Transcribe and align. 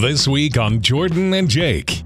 This 0.00 0.26
week 0.26 0.58
on 0.58 0.80
Jordan 0.80 1.32
and 1.34 1.48
Jake. 1.48 2.02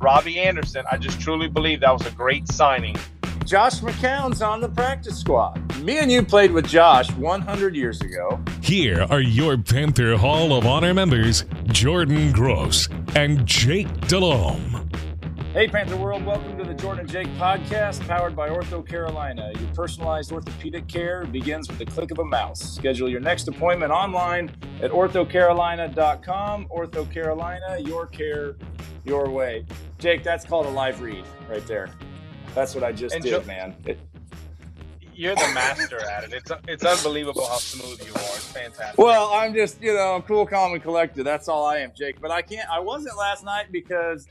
Robbie 0.00 0.40
Anderson, 0.40 0.84
I 0.90 0.96
just 0.96 1.20
truly 1.20 1.46
believe 1.46 1.78
that 1.78 1.92
was 1.92 2.04
a 2.04 2.10
great 2.10 2.48
signing. 2.48 2.96
Josh 3.44 3.78
McCown's 3.78 4.42
on 4.42 4.60
the 4.60 4.68
practice 4.68 5.20
squad. 5.20 5.60
Me 5.78 5.98
and 5.98 6.10
you 6.10 6.24
played 6.24 6.50
with 6.50 6.66
Josh 6.66 7.08
100 7.12 7.76
years 7.76 8.00
ago. 8.00 8.40
Here 8.60 9.06
are 9.10 9.20
your 9.20 9.56
Panther 9.56 10.16
Hall 10.16 10.54
of 10.54 10.66
Honor 10.66 10.92
members, 10.92 11.44
Jordan 11.66 12.32
Gross 12.32 12.88
and 13.14 13.46
Jake 13.46 14.08
Delhomme. 14.08 14.83
Hey, 15.54 15.68
Panther 15.68 15.96
World, 15.96 16.26
welcome 16.26 16.58
to 16.58 16.64
the 16.64 16.74
Jordan 16.74 17.02
and 17.02 17.08
Jake 17.08 17.28
podcast 17.38 18.04
powered 18.08 18.34
by 18.34 18.48
Ortho 18.48 18.84
Carolina. 18.84 19.52
Your 19.56 19.68
personalized 19.72 20.32
orthopedic 20.32 20.88
care 20.88 21.26
begins 21.26 21.68
with 21.68 21.78
the 21.78 21.86
click 21.86 22.10
of 22.10 22.18
a 22.18 22.24
mouse. 22.24 22.58
Schedule 22.74 23.08
your 23.08 23.20
next 23.20 23.46
appointment 23.46 23.92
online 23.92 24.50
at 24.82 24.90
orthocarolina.com. 24.90 26.66
Ortho 26.74 27.08
Carolina, 27.08 27.78
your 27.78 28.06
care, 28.06 28.56
your 29.04 29.30
way. 29.30 29.64
Jake, 30.00 30.24
that's 30.24 30.44
called 30.44 30.66
a 30.66 30.70
live 30.70 31.00
read 31.00 31.24
right 31.48 31.64
there. 31.68 31.88
That's 32.56 32.74
what 32.74 32.82
I 32.82 32.90
just 32.90 33.14
And 33.14 33.22
did, 33.22 33.30
Jo- 33.30 33.46
man. 33.46 33.76
It, 33.86 34.00
You're 35.14 35.36
the 35.36 35.52
master 35.54 36.00
at 36.04 36.24
it. 36.24 36.32
It's 36.32 36.50
it's 36.66 36.84
unbelievable 36.84 37.46
how 37.46 37.58
smooth 37.58 38.04
you 38.04 38.12
are. 38.12 38.18
It's 38.18 38.50
fantastic. 38.50 38.98
well, 38.98 39.30
I'm 39.32 39.54
just, 39.54 39.80
you 39.80 39.94
know, 39.94 40.20
cool, 40.26 40.46
calm, 40.46 40.72
and 40.72 40.82
collected. 40.82 41.22
That's 41.22 41.46
all 41.46 41.64
I 41.64 41.78
am, 41.78 41.92
Jake. 41.96 42.20
But 42.20 42.32
I 42.32 42.42
can't, 42.42 42.68
I 42.68 42.80
wasn't 42.80 43.16
last 43.16 43.44
night 43.44 43.66
because 43.70 44.26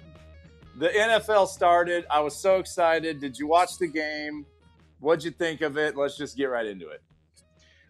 the 0.77 0.89
NFL 0.89 1.47
started. 1.47 2.05
I 2.09 2.19
was 2.19 2.35
so 2.35 2.57
excited. 2.57 3.19
Did 3.19 3.37
you 3.37 3.47
watch 3.47 3.77
the 3.77 3.87
game? 3.87 4.45
What'd 4.99 5.23
you 5.23 5.31
think 5.31 5.61
of 5.61 5.77
it? 5.77 5.95
Let's 5.95 6.17
just 6.17 6.35
get 6.35 6.45
right 6.45 6.65
into 6.65 6.89
it. 6.89 7.01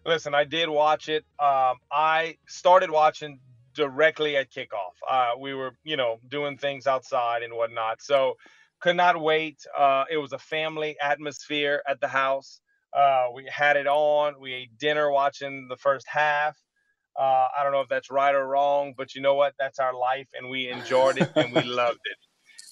Listen, 0.06 0.34
I 0.34 0.44
did 0.44 0.68
watch 0.68 1.08
it. 1.08 1.24
Um, 1.38 1.76
I 1.90 2.36
started 2.46 2.90
watching 2.90 3.40
directly 3.74 4.36
at 4.36 4.50
kickoff. 4.50 4.92
Uh, 5.08 5.32
we 5.38 5.54
were, 5.54 5.72
you 5.82 5.96
know, 5.96 6.18
doing 6.28 6.58
things 6.58 6.86
outside 6.86 7.42
and 7.42 7.54
whatnot. 7.54 8.02
So 8.02 8.34
could 8.80 8.96
not 8.96 9.20
wait. 9.20 9.64
Uh, 9.76 10.04
it 10.10 10.18
was 10.18 10.32
a 10.32 10.38
family 10.38 10.96
atmosphere 11.00 11.82
at 11.88 12.00
the 12.00 12.08
house. 12.08 12.60
Uh, 12.92 13.28
we 13.34 13.48
had 13.50 13.76
it 13.76 13.86
on. 13.86 14.34
We 14.38 14.52
ate 14.52 14.78
dinner 14.78 15.10
watching 15.10 15.68
the 15.68 15.76
first 15.76 16.06
half. 16.06 16.56
Uh, 17.18 17.46
I 17.58 17.62
don't 17.62 17.72
know 17.72 17.80
if 17.80 17.88
that's 17.88 18.10
right 18.10 18.34
or 18.34 18.46
wrong, 18.46 18.92
but 18.96 19.14
you 19.14 19.22
know 19.22 19.34
what? 19.34 19.54
That's 19.58 19.78
our 19.78 19.94
life, 19.94 20.28
and 20.34 20.50
we 20.50 20.68
enjoyed 20.68 21.16
it 21.18 21.30
and 21.36 21.52
we 21.54 21.62
loved 21.64 22.00
it. 22.04 22.18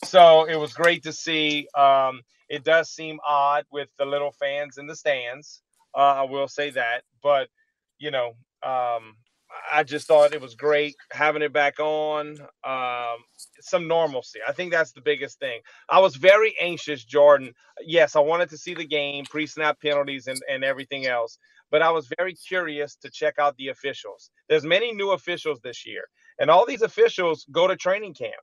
So 0.05 0.45
it 0.49 0.57
was 0.57 0.73
great 0.73 1.03
to 1.05 1.13
see. 1.13 1.69
Um, 1.77 2.23
it 2.49 2.65
does 2.65 2.91
seem 2.91 3.19
odd 3.27 3.65
with 3.71 3.89
the 3.99 4.05
little 4.05 4.33
fans 4.33 4.79
in 4.79 4.87
the 4.87 4.97
stands. 4.97 5.63
Uh, 5.95 5.99
I 5.99 6.23
will 6.23 6.49
say 6.49 6.71
that, 6.71 7.03
but 7.23 7.49
you 7.99 8.11
know, 8.11 8.33
um, 8.63 9.17
I 9.73 9.83
just 9.85 10.07
thought 10.07 10.35
it 10.35 10.41
was 10.41 10.55
great 10.55 10.95
having 11.13 11.43
it 11.43 11.53
back 11.53 11.79
on. 11.79 12.39
Um, 12.65 13.17
some 13.61 13.87
normalcy. 13.87 14.41
I 14.47 14.53
think 14.53 14.73
that's 14.73 14.93
the 14.93 15.01
biggest 15.01 15.39
thing. 15.39 15.61
I 15.89 16.01
was 16.01 16.17
very 16.17 16.55
anxious, 16.61 17.05
Jordan. 17.05 17.55
Yes, 17.81 18.17
I 18.17 18.21
wanted 18.21 18.51
to 18.51 18.59
see 18.59 18.75
the 18.75 18.87
game, 18.87 19.25
pre-snap 19.25 19.81
penalties, 19.81 20.27
and, 20.27 20.41
and 20.51 20.65
everything 20.65 21.07
else. 21.07 21.39
But 21.71 21.83
I 21.83 21.91
was 21.91 22.11
very 22.19 22.35
curious 22.35 22.97
to 22.97 23.11
check 23.11 23.39
out 23.39 23.57
the 23.57 23.69
officials. 23.69 24.31
There's 24.49 24.65
many 24.65 24.93
new 24.93 25.13
officials 25.13 25.61
this 25.63 25.87
year, 25.87 26.05
and 26.39 26.51
all 26.51 26.67
these 26.67 26.83
officials 26.83 27.47
go 27.51 27.67
to 27.67 27.77
training 27.77 28.15
camp, 28.15 28.43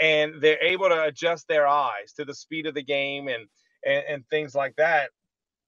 and 0.00 0.34
they're 0.40 0.62
able 0.62 0.88
to 0.88 1.04
adjust 1.04 1.48
their 1.48 1.66
eyes 1.66 2.12
to 2.16 2.24
the 2.24 2.34
speed 2.34 2.66
of 2.66 2.74
the 2.74 2.82
game 2.82 3.28
and 3.28 3.46
and, 3.84 4.04
and 4.08 4.28
things 4.28 4.54
like 4.54 4.76
that. 4.76 5.10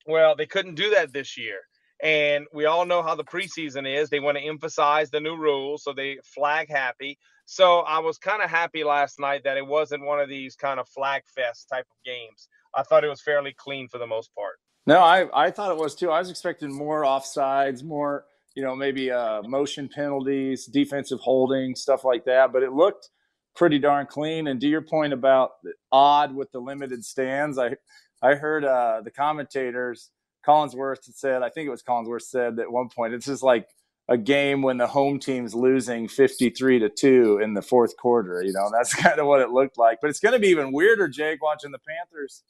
Well, 0.06 0.36
they 0.36 0.46
couldn't 0.46 0.76
do 0.76 0.90
that 0.90 1.12
this 1.12 1.36
year. 1.36 1.58
And 2.02 2.46
we 2.52 2.66
all 2.66 2.84
know 2.84 3.02
how 3.02 3.14
the 3.14 3.24
preseason 3.24 3.86
is. 3.86 4.10
They 4.10 4.20
want 4.20 4.36
to 4.36 4.44
emphasize 4.44 5.10
the 5.10 5.20
new 5.20 5.36
rules, 5.36 5.82
so 5.82 5.92
they 5.92 6.18
flag 6.24 6.68
happy. 6.70 7.18
So 7.46 7.80
I 7.80 8.00
was 8.00 8.18
kind 8.18 8.42
of 8.42 8.50
happy 8.50 8.84
last 8.84 9.18
night 9.18 9.44
that 9.44 9.56
it 9.56 9.66
wasn't 9.66 10.04
one 10.04 10.20
of 10.20 10.28
these 10.28 10.56
kind 10.56 10.78
of 10.78 10.88
flag 10.88 11.22
fest 11.34 11.68
type 11.70 11.86
of 11.90 12.04
games. 12.04 12.48
I 12.74 12.82
thought 12.82 13.04
it 13.04 13.08
was 13.08 13.22
fairly 13.22 13.54
clean 13.56 13.88
for 13.88 13.98
the 13.98 14.06
most 14.06 14.34
part. 14.34 14.56
No, 14.86 15.00
I, 15.00 15.26
I 15.34 15.50
thought 15.50 15.70
it 15.70 15.78
was 15.78 15.94
too. 15.94 16.10
I 16.10 16.18
was 16.18 16.28
expecting 16.28 16.72
more 16.72 17.02
offsides, 17.02 17.82
more, 17.82 18.24
you 18.54 18.62
know, 18.62 18.76
maybe 18.76 19.10
uh, 19.10 19.42
motion 19.42 19.88
penalties, 19.88 20.66
defensive 20.66 21.20
holding, 21.20 21.74
stuff 21.74 22.04
like 22.04 22.24
that. 22.26 22.52
But 22.52 22.62
it 22.62 22.72
looked 22.72 23.08
pretty 23.56 23.78
darn 23.78 24.06
clean. 24.06 24.46
And 24.46 24.60
to 24.60 24.68
your 24.68 24.82
point 24.82 25.12
about 25.12 25.52
odd 25.90 26.34
with 26.34 26.52
the 26.52 26.60
limited 26.60 27.04
stands, 27.04 27.58
I 27.58 27.76
I 28.22 28.34
heard 28.34 28.64
uh, 28.64 29.02
the 29.04 29.10
commentators, 29.10 30.10
Collinsworth 30.46 31.12
said, 31.14 31.42
I 31.42 31.50
think 31.50 31.66
it 31.66 31.70
was 31.70 31.82
Collinsworth 31.82 32.22
said 32.22 32.58
at 32.58 32.70
one 32.70 32.88
point, 32.88 33.14
it's 33.14 33.26
just 33.26 33.42
like 33.42 33.68
a 34.08 34.16
game 34.16 34.62
when 34.62 34.76
the 34.78 34.86
home 34.86 35.18
team's 35.18 35.54
losing 35.54 36.08
53 36.08 36.78
to 36.78 36.88
2 36.88 37.40
in 37.42 37.54
the 37.54 37.62
fourth 37.62 37.96
quarter. 37.96 38.42
You 38.42 38.52
know, 38.52 38.70
that's 38.72 38.94
kind 39.02 39.18
of 39.18 39.26
what 39.26 39.40
it 39.40 39.50
looked 39.50 39.78
like. 39.78 39.98
But 40.00 40.10
it's 40.10 40.20
going 40.20 40.34
to 40.34 40.38
be 40.38 40.48
even 40.48 40.72
weirder, 40.72 41.08
Jake, 41.08 41.42
watching 41.42 41.72
the 41.72 41.78
Panthers 41.78 42.42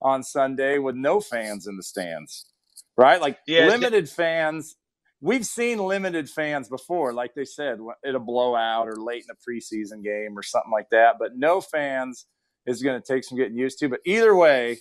on 0.00 0.22
Sunday 0.22 0.78
with 0.78 0.94
no 0.94 1.20
fans 1.20 1.66
in 1.66 1.76
the 1.76 1.82
stands, 1.82 2.46
right? 2.96 3.20
Like 3.20 3.38
Yeah, 3.46 3.66
limited 3.66 4.08
fans. 4.08 4.76
We've 5.20 5.44
seen 5.44 5.78
limited 5.78 6.30
fans 6.30 6.68
before, 6.68 7.12
like 7.12 7.34
they 7.34 7.44
said, 7.44 7.78
at 8.04 8.14
a 8.14 8.20
blowout 8.20 8.86
or 8.86 8.96
late 8.96 9.24
in 9.24 9.30
a 9.30 9.50
preseason 9.50 10.02
game 10.02 10.38
or 10.38 10.42
something 10.42 10.70
like 10.70 10.90
that. 10.90 11.16
But 11.18 11.36
no 11.36 11.60
fans 11.60 12.26
is 12.66 12.82
going 12.82 13.00
to 13.00 13.12
take 13.12 13.24
some 13.24 13.36
getting 13.36 13.58
used 13.58 13.78
to. 13.80 13.88
But 13.88 14.00
either 14.04 14.36
way, 14.36 14.78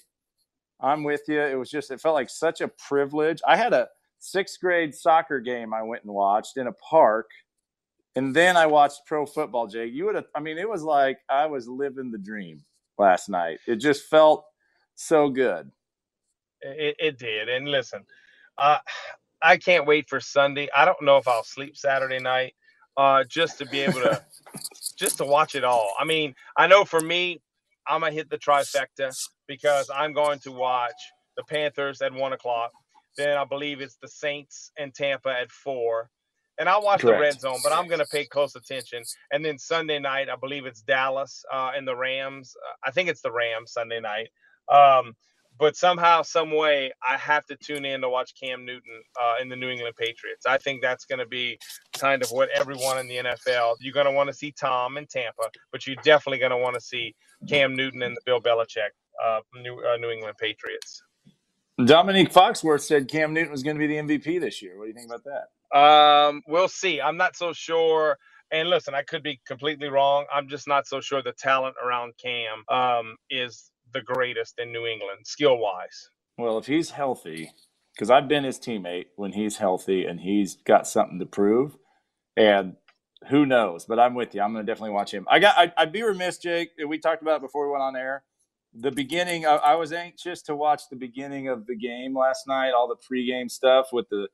I'm 0.79 1.03
with 1.03 1.21
you. 1.27 1.41
It 1.41 1.57
was 1.57 1.71
just, 1.71 1.89
it 1.89 1.99
felt 1.99 2.13
like 2.13 2.29
such 2.29 2.61
a 2.61 2.67
privilege. 2.67 3.41
I 3.47 3.57
had 3.57 3.73
a 3.73 3.87
sixth 4.19 4.59
grade 4.59 4.93
soccer 4.93 5.39
game 5.39 5.73
I 5.73 5.81
went 5.81 6.03
and 6.03 6.13
watched 6.13 6.57
in 6.57 6.67
a 6.67 6.73
park. 6.73 7.29
And 8.15 8.35
then 8.35 8.57
I 8.57 8.65
watched 8.67 9.01
pro 9.07 9.25
football, 9.25 9.67
Jake. 9.67 9.93
You 9.93 10.05
would 10.05 10.15
have, 10.15 10.25
I 10.35 10.39
mean, 10.39 10.57
it 10.57 10.69
was 10.69 10.83
like 10.83 11.17
I 11.29 11.47
was 11.47 11.67
living 11.67 12.11
the 12.11 12.17
dream 12.17 12.63
last 12.97 13.29
night. 13.29 13.59
It 13.67 13.77
just 13.77 14.05
felt 14.05 14.45
so 14.95 15.29
good. 15.29 15.71
It, 16.61 16.95
it 16.99 17.19
did. 17.19 17.49
And 17.49 17.67
listen, 17.67 18.05
uh, 18.57 18.79
I 19.41 19.57
can't 19.57 19.85
wait 19.85 20.09
for 20.09 20.19
Sunday. 20.19 20.69
I 20.75 20.85
don't 20.85 21.01
know 21.01 21.17
if 21.17 21.27
I'll 21.27 21.43
sleep 21.43 21.77
Saturday 21.77 22.19
night 22.19 22.53
uh, 22.97 23.23
just 23.25 23.57
to 23.59 23.65
be 23.67 23.81
able 23.81 24.01
to 24.01 24.23
just 24.97 25.17
to 25.17 25.25
watch 25.25 25.55
it 25.55 25.63
all. 25.63 25.93
I 25.99 26.05
mean, 26.05 26.35
I 26.57 26.67
know 26.67 26.85
for 26.85 26.99
me, 26.99 27.41
I'm 27.87 28.01
gonna 28.01 28.13
hit 28.13 28.29
the 28.29 28.37
trifecta 28.37 29.15
because 29.47 29.89
I'm 29.95 30.13
going 30.13 30.39
to 30.39 30.51
watch 30.51 30.93
the 31.37 31.43
Panthers 31.43 32.01
at 32.01 32.13
one 32.13 32.33
o'clock. 32.33 32.71
Then 33.17 33.37
I 33.37 33.45
believe 33.45 33.81
it's 33.81 33.97
the 34.01 34.07
Saints 34.07 34.71
and 34.77 34.93
Tampa 34.93 35.29
at 35.29 35.51
four. 35.51 36.09
and 36.59 36.67
I'll 36.69 36.81
watch 36.83 37.01
Correct. 37.01 37.17
the 37.17 37.21
red 37.21 37.39
zone, 37.39 37.59
but 37.63 37.71
I'm 37.71 37.87
going 37.87 37.99
to 37.99 38.07
pay 38.07 38.25
close 38.25 38.55
attention. 38.55 39.03
And 39.31 39.45
then 39.45 39.57
Sunday 39.59 39.99
night, 39.99 40.29
I 40.29 40.35
believe 40.35 40.65
it's 40.65 40.81
Dallas 40.81 41.43
uh, 41.53 41.71
and 41.75 41.87
the 41.87 41.95
Rams. 41.95 42.55
Uh, 42.67 42.75
I 42.87 42.91
think 42.91 43.09
it's 43.09 43.21
the 43.21 43.31
Rams 43.31 43.71
Sunday 43.73 43.99
night. 43.99 44.29
Um, 44.69 45.15
but 45.59 45.75
somehow, 45.75 46.21
some 46.21 46.51
way, 46.51 46.91
I 47.07 47.17
have 47.17 47.45
to 47.47 47.55
tune 47.55 47.85
in 47.85 48.01
to 48.01 48.09
watch 48.09 48.33
Cam 48.41 48.65
Newton 48.65 49.01
uh, 49.21 49.35
in 49.41 49.49
the 49.49 49.55
New 49.55 49.69
England 49.69 49.95
Patriots. 49.97 50.45
I 50.45 50.57
think 50.57 50.81
that's 50.81 51.05
going 51.05 51.19
to 51.19 51.25
be 51.25 51.57
kind 51.93 52.21
of 52.21 52.29
what 52.29 52.49
everyone 52.49 52.99
in 52.99 53.07
the 53.07 53.17
NFL. 53.17 53.75
You're 53.79 53.93
going 53.93 54.05
to 54.05 54.11
want 54.11 54.27
to 54.27 54.33
see 54.33 54.51
Tom 54.51 54.97
in 54.97 55.05
Tampa, 55.07 55.49
but 55.71 55.87
you're 55.87 55.95
definitely 56.03 56.39
going 56.39 56.51
to 56.51 56.57
want 56.57 56.75
to 56.75 56.81
see 56.81 57.15
Cam 57.47 57.75
Newton 57.75 58.01
and 58.03 58.15
the 58.15 58.21
Bill 58.25 58.41
Belichick 58.41 58.89
uh, 59.23 59.39
New 59.61 59.79
uh, 59.79 59.97
New 59.97 60.09
England 60.09 60.35
Patriots. 60.39 61.01
Dominique 61.85 62.33
Foxworth 62.33 62.81
said 62.81 63.07
Cam 63.07 63.33
Newton 63.33 63.51
was 63.51 63.63
going 63.63 63.75
to 63.75 63.79
be 63.79 63.87
the 63.87 63.95
MVP 63.95 64.39
this 64.39 64.61
year. 64.61 64.77
What 64.77 64.85
do 64.85 64.87
you 64.89 64.95
think 64.95 65.11
about 65.11 65.23
that? 65.25 65.77
Um, 65.77 66.41
we'll 66.47 66.67
see. 66.67 66.99
I'm 67.01 67.17
not 67.17 67.35
so 67.35 67.53
sure. 67.53 68.17
And 68.51 68.69
listen, 68.69 68.95
I 68.95 69.03
could 69.03 69.23
be 69.23 69.39
completely 69.45 69.89
wrong. 69.89 70.25
I'm 70.33 70.47
just 70.47 70.67
not 70.67 70.87
so 70.87 71.01
sure 71.01 71.21
the 71.21 71.33
talent 71.33 71.75
around 71.83 72.13
Cam 72.17 72.63
um, 72.69 73.15
is 73.29 73.71
the 73.93 74.01
greatest 74.01 74.59
in 74.59 74.71
New 74.71 74.85
England, 74.85 75.25
skill 75.25 75.57
wise. 75.57 76.09
Well, 76.37 76.57
if 76.57 76.67
he's 76.67 76.91
healthy, 76.91 77.51
because 77.93 78.09
I've 78.09 78.27
been 78.27 78.43
his 78.43 78.59
teammate 78.59 79.07
when 79.15 79.33
he's 79.33 79.57
healthy 79.57 80.05
and 80.05 80.19
he's 80.19 80.55
got 80.55 80.87
something 80.87 81.19
to 81.19 81.25
prove, 81.25 81.75
and 82.35 82.75
who 83.29 83.45
knows? 83.45 83.85
But 83.85 83.99
I'm 83.99 84.13
with 84.13 84.35
you. 84.35 84.41
I'm 84.41 84.53
going 84.53 84.65
to 84.65 84.71
definitely 84.71 84.93
watch 84.93 85.11
him. 85.11 85.25
I 85.29 85.39
got. 85.39 85.73
I, 85.75 85.83
would 85.83 85.91
be 85.91 86.03
remiss, 86.03 86.37
Jake. 86.37 86.69
We 86.87 86.99
talked 86.99 87.21
about 87.21 87.37
it 87.37 87.41
before 87.41 87.65
we 87.65 87.71
went 87.71 87.81
on 87.81 87.95
air. 87.95 88.23
The 88.73 88.91
beginning. 88.91 89.45
I, 89.45 89.55
I 89.55 89.75
was 89.75 89.91
anxious 89.91 90.41
to 90.43 90.55
watch 90.55 90.83
the 90.89 90.95
beginning 90.95 91.47
of 91.47 91.65
the 91.65 91.75
game 91.75 92.15
last 92.15 92.47
night. 92.47 92.71
All 92.71 92.87
the 92.87 92.95
pregame 92.95 93.49
stuff 93.49 93.87
with 93.91 94.07
the 94.09 94.27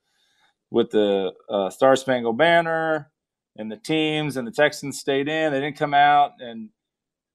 with 0.70 0.90
the 0.90 1.32
uh, 1.50 1.70
Star 1.70 1.96
Spangled 1.96 2.38
Banner 2.38 3.12
and 3.56 3.72
the 3.72 3.78
teams 3.78 4.38
and 4.38 4.48
the 4.48 4.52
Texans 4.52 5.00
stayed 5.00 5.30
in. 5.30 5.54
They 5.54 5.62
didn't 5.62 5.78
come 5.78 5.94
out 5.94 6.32
and 6.40 6.70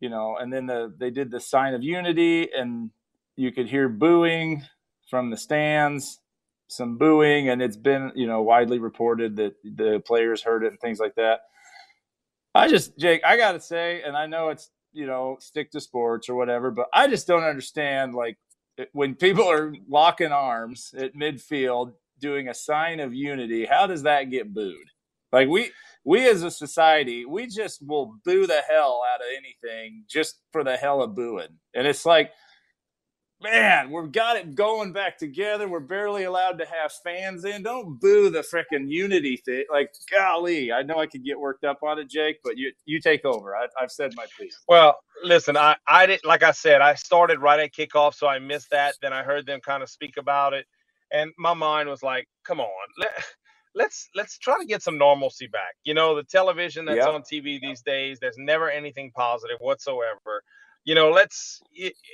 you 0.00 0.08
know, 0.08 0.36
and 0.36 0.52
then 0.52 0.66
the 0.66 0.94
they 0.98 1.10
did 1.10 1.30
the 1.30 1.40
sign 1.40 1.74
of 1.74 1.82
unity, 1.82 2.48
and 2.52 2.90
you 3.36 3.52
could 3.52 3.68
hear 3.68 3.88
booing 3.88 4.64
from 5.10 5.30
the 5.30 5.36
stands, 5.36 6.20
some 6.68 6.98
booing, 6.98 7.48
and 7.48 7.62
it's 7.62 7.76
been 7.76 8.12
you 8.14 8.26
know 8.26 8.42
widely 8.42 8.78
reported 8.78 9.36
that 9.36 9.54
the 9.64 10.02
players 10.06 10.42
heard 10.42 10.64
it 10.64 10.68
and 10.68 10.80
things 10.80 10.98
like 11.00 11.14
that. 11.16 11.40
I 12.54 12.68
just, 12.68 12.98
Jake, 12.98 13.22
I 13.24 13.36
gotta 13.36 13.60
say, 13.60 14.02
and 14.02 14.16
I 14.16 14.26
know 14.26 14.48
it's 14.48 14.70
you 14.92 15.06
know 15.06 15.36
stick 15.40 15.70
to 15.72 15.80
sports 15.80 16.28
or 16.28 16.34
whatever, 16.34 16.70
but 16.70 16.86
I 16.92 17.08
just 17.08 17.26
don't 17.26 17.44
understand 17.44 18.14
like 18.14 18.38
when 18.92 19.14
people 19.14 19.48
are 19.48 19.74
locking 19.88 20.32
arms 20.32 20.94
at 20.96 21.14
midfield 21.14 21.92
doing 22.20 22.48
a 22.48 22.54
sign 22.54 23.00
of 23.00 23.14
unity. 23.14 23.66
How 23.66 23.86
does 23.86 24.02
that 24.02 24.30
get 24.30 24.52
booed? 24.52 24.90
Like 25.32 25.48
we 25.48 25.70
we 26.04 26.28
as 26.28 26.42
a 26.42 26.50
society, 26.50 27.24
we 27.26 27.46
just 27.46 27.86
will 27.86 28.14
boo 28.24 28.46
the 28.46 28.62
hell 28.68 29.02
out 29.12 29.20
of 29.20 29.26
anything 29.36 30.04
just 30.08 30.40
for 30.52 30.64
the 30.64 30.76
hell 30.76 31.02
of 31.02 31.14
booing. 31.14 31.58
And 31.74 31.86
it's 31.86 32.06
like, 32.06 32.30
man, 33.42 33.90
we've 33.90 34.10
got 34.10 34.36
it 34.36 34.54
going 34.54 34.92
back 34.92 35.18
together. 35.18 35.68
We're 35.68 35.80
barely 35.80 36.24
allowed 36.24 36.58
to 36.58 36.64
have 36.64 36.92
fans 37.04 37.44
in. 37.44 37.62
Don't 37.62 38.00
boo 38.00 38.30
the 38.30 38.40
freaking 38.40 38.90
unity 38.90 39.36
thing. 39.44 39.64
Like, 39.70 39.92
golly, 40.10 40.72
I 40.72 40.82
know 40.82 40.98
I 40.98 41.06
could 41.06 41.24
get 41.24 41.38
worked 41.38 41.64
up 41.64 41.82
on 41.82 41.98
it, 41.98 42.08
Jake, 42.08 42.38
but 42.42 42.56
you 42.56 42.72
you 42.86 43.00
take 43.00 43.24
over. 43.24 43.54
I, 43.54 43.66
have 43.78 43.90
said 43.90 44.12
my 44.16 44.26
piece. 44.38 44.58
Well, 44.68 44.96
listen, 45.22 45.56
I 45.56 45.76
I 45.86 46.06
didn't 46.06 46.24
like 46.24 46.42
I 46.42 46.52
said, 46.52 46.80
I 46.80 46.94
started 46.94 47.40
right 47.40 47.60
at 47.60 47.74
kickoff, 47.74 48.14
so 48.14 48.26
I 48.26 48.38
missed 48.38 48.70
that. 48.70 48.94
Then 49.02 49.12
I 49.12 49.22
heard 49.22 49.46
them 49.46 49.60
kind 49.60 49.82
of 49.82 49.90
speak 49.90 50.16
about 50.16 50.54
it, 50.54 50.66
and 51.12 51.32
my 51.38 51.54
mind 51.54 51.88
was 51.88 52.02
like, 52.02 52.26
come 52.44 52.60
on. 52.60 52.68
Let, 53.74 53.84
let's 53.84 54.08
let's 54.14 54.38
try 54.38 54.58
to 54.58 54.66
get 54.66 54.82
some 54.82 54.98
normalcy 54.98 55.46
back. 55.46 55.74
You 55.84 55.94
know, 55.94 56.14
the 56.16 56.24
television 56.24 56.84
that's 56.84 56.98
yep. 56.98 57.08
on 57.08 57.22
TV 57.22 57.60
these 57.60 57.82
days, 57.82 58.18
there's 58.20 58.36
never 58.38 58.70
anything 58.70 59.10
positive 59.14 59.56
whatsoever. 59.60 60.42
You 60.84 60.94
know, 60.94 61.10
let's 61.10 61.60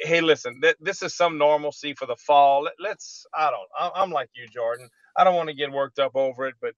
hey, 0.03 0.21
listen, 0.21 0.61
th- 0.61 0.77
this 0.81 1.03
is 1.03 1.17
some 1.17 1.39
normalcy 1.39 1.95
for 1.95 2.07
the 2.07 2.17
fall. 2.17 2.69
Let, 2.81 2.97
us 2.97 3.27
I 3.35 3.51
don't 3.51 3.93
I'm 3.95 4.11
like 4.11 4.31
you, 4.35 4.49
Jordan. 4.49 4.89
I 5.17 5.25
don't 5.25 5.37
want 5.37 5.49
to 5.49 5.55
get 5.55 5.71
worked 5.71 5.99
up 5.99 6.17
over 6.17 6.47
it, 6.47 6.55
but 6.61 6.75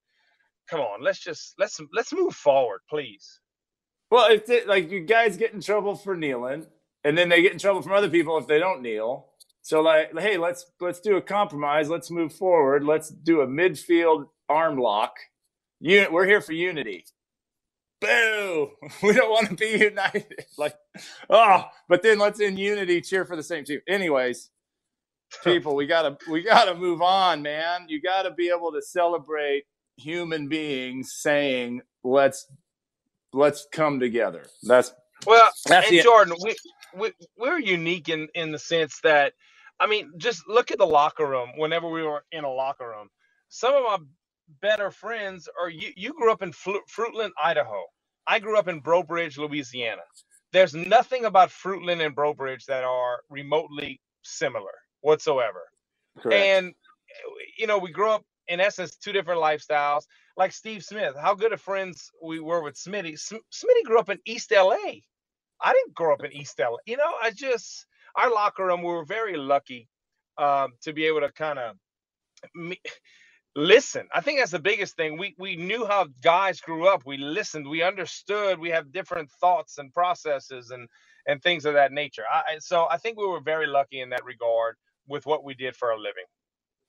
come 0.69 0.81
on, 0.81 1.03
let's 1.03 1.21
just 1.21 1.55
let's 1.59 1.81
let's 1.93 2.13
move 2.13 2.35
forward, 2.35 2.81
please. 2.89 3.41
Well, 4.11 4.31
if 4.31 4.47
they, 4.47 4.65
like 4.65 4.91
you 4.91 5.01
guys 5.01 5.37
get 5.37 5.53
in 5.53 5.61
trouble 5.61 5.95
for 5.95 6.17
kneeling, 6.17 6.67
and 7.05 7.17
then 7.17 7.29
they 7.29 7.43
get 7.43 7.53
in 7.53 7.59
trouble 7.59 7.83
from 7.83 7.93
other 7.93 8.11
people 8.11 8.37
if 8.39 8.47
they 8.47 8.59
don't 8.59 8.83
kneel. 8.83 9.29
So 9.67 9.81
like, 9.81 10.17
hey, 10.17 10.37
let's 10.37 10.65
let's 10.81 11.01
do 11.01 11.17
a 11.17 11.21
compromise. 11.21 11.89
Let's 11.89 12.09
move 12.09 12.33
forward. 12.33 12.85
Let's 12.85 13.09
do 13.09 13.41
a 13.41 13.49
midfield 13.49 14.27
arm 14.49 14.79
lock. 14.79 15.17
we're 15.81 16.25
here 16.25 16.41
for 16.41 16.53
unity. 16.53 17.05
Boo! 18.01 18.71
We 19.03 19.13
don't 19.13 19.29
want 19.29 19.49
to 19.49 19.57
be 19.57 19.85
united. 19.85 20.47
like, 20.57 20.77
oh, 21.29 21.65
but 21.89 22.05
then 22.05 22.21
let's 22.21 22.39
in 22.39 22.57
unity 22.57 23.01
cheer 23.01 23.25
for 23.25 23.35
the 23.35 23.43
same 23.43 23.65
team. 23.65 23.81
Anyways, 23.89 24.51
people, 25.43 25.75
we 25.75 25.89
gotta 25.89 26.17
we 26.31 26.45
gotta 26.45 26.77
move 26.77 27.03
on, 27.03 27.43
man. 27.43 27.87
You 27.89 28.01
gotta 28.01 28.31
be 28.31 28.53
able 28.57 28.71
to 28.71 28.81
celebrate 28.81 29.65
human 29.97 30.47
beings 30.47 31.13
saying, 31.13 31.81
let's 32.05 32.47
let's 33.33 33.67
come 33.73 33.99
together. 33.99 34.47
That's 34.63 34.95
well, 35.27 35.51
that's 35.67 35.91
and 35.91 36.03
Jordan, 36.03 36.37
we, 36.45 36.55
we 36.97 37.13
we're 37.37 37.59
unique 37.59 38.09
in 38.09 38.29
in 38.37 38.53
the 38.53 38.61
sense 38.61 39.01
that 39.03 39.33
I 39.81 39.87
mean, 39.87 40.13
just 40.17 40.49
look 40.49 40.71
at 40.71 40.79
the 40.79 40.87
locker 40.87 41.27
room 41.27 41.51
whenever 41.57 41.89
we 41.91 42.03
were 42.03 42.25
in 42.33 42.45
a 42.45 42.51
locker 42.53 42.89
room. 42.89 43.09
Some 43.49 43.75
of 43.75 43.83
my 43.85 43.99
better 44.63 44.91
friends 44.91 45.49
or 45.61 45.69
you 45.69 45.91
you 45.97 46.13
grew 46.15 46.33
up 46.33 46.43
in 46.43 46.53
Fruitland, 46.53 47.31
Idaho. 47.43 47.85
I 48.27 48.39
grew 48.41 48.59
up 48.59 48.69
in 48.69 48.81
Breaux 48.81 49.03
Bridge, 49.03 49.39
Louisiana. 49.39 50.03
There's 50.53 50.75
nothing 50.75 51.25
about 51.25 51.51
Fruitland 51.51 52.05
and 52.05 52.15
Breaux 52.15 52.35
Bridge 52.35 52.65
that 52.67 52.85
are 52.85 53.21
remotely 53.31 54.01
similar 54.23 54.73
whatsoever. 55.03 55.63
Correct. 56.19 56.35
And 56.45 56.75
you 57.59 57.67
know, 57.67 57.79
we 57.79 57.93
grew 57.93 58.11
up 58.11 58.25
in 58.49 58.61
essence 58.61 58.97
two 58.97 59.13
different 59.13 59.41
lifestyles. 59.41 60.05
Like 60.37 60.53
Steve 60.53 60.85
Smith, 60.85 61.15
how 61.21 61.35
good 61.35 61.53
of 61.53 61.61
friends 61.61 62.11
we 62.23 62.41
were 62.41 62.63
with 62.63 62.77
Smitty. 62.77 63.15
Smitty 63.53 63.85
grew 63.85 63.99
up 63.99 64.11
in 64.11 64.19
East 64.27 64.53
LA. 64.53 64.77
I 65.63 65.73
didn't 65.73 65.95
grow 65.95 66.15
up 66.15 66.25
in 66.25 66.33
East 66.33 66.59
LA. 66.61 66.77
You 66.87 66.97
know, 66.99 67.13
I 67.23 67.31
just 67.33 67.87
our 68.17 68.31
locker 68.31 68.67
room. 68.67 68.83
We 68.83 68.89
were 68.89 69.05
very 69.05 69.37
lucky 69.37 69.89
um, 70.39 70.73
to 70.83 70.93
be 70.93 71.07
able 71.07 71.21
to 71.21 71.33
kind 71.33 71.59
of 71.59 71.77
listen. 73.57 74.09
I 74.15 74.21
think 74.21 74.39
that's 74.39 74.53
the 74.53 74.59
biggest 74.59 74.97
thing. 74.97 75.19
We 75.19 75.35
we 75.39 75.57
knew 75.57 75.87
how 75.87 76.09
guys 76.23 76.61
grew 76.61 76.89
up. 76.89 77.03
We 77.07 77.17
listened. 77.19 77.69
We 77.69 77.83
understood. 77.83 78.59
We 78.59 78.71
have 78.71 78.93
different 78.93 79.31
thoughts 79.41 79.79
and 79.79 79.93
processes 79.93 80.71
and 80.71 80.89
and 81.27 81.43
things 81.43 81.65
of 81.65 81.75
that 81.75 81.93
nature. 81.93 82.23
I, 82.33 82.59
so 82.61 82.87
I 82.91 82.99
think 82.99 83.19
we 83.19 83.27
were 83.27 83.41
very 83.41 83.67
lucky 83.67 84.01
in 84.01 84.11
that 84.11 84.25
regard 84.25 84.77
with 85.09 85.27
what 85.27 85.45
we 85.45 85.55
did 85.55 85.75
for 85.77 85.91
a 85.91 85.97
living. 85.97 86.25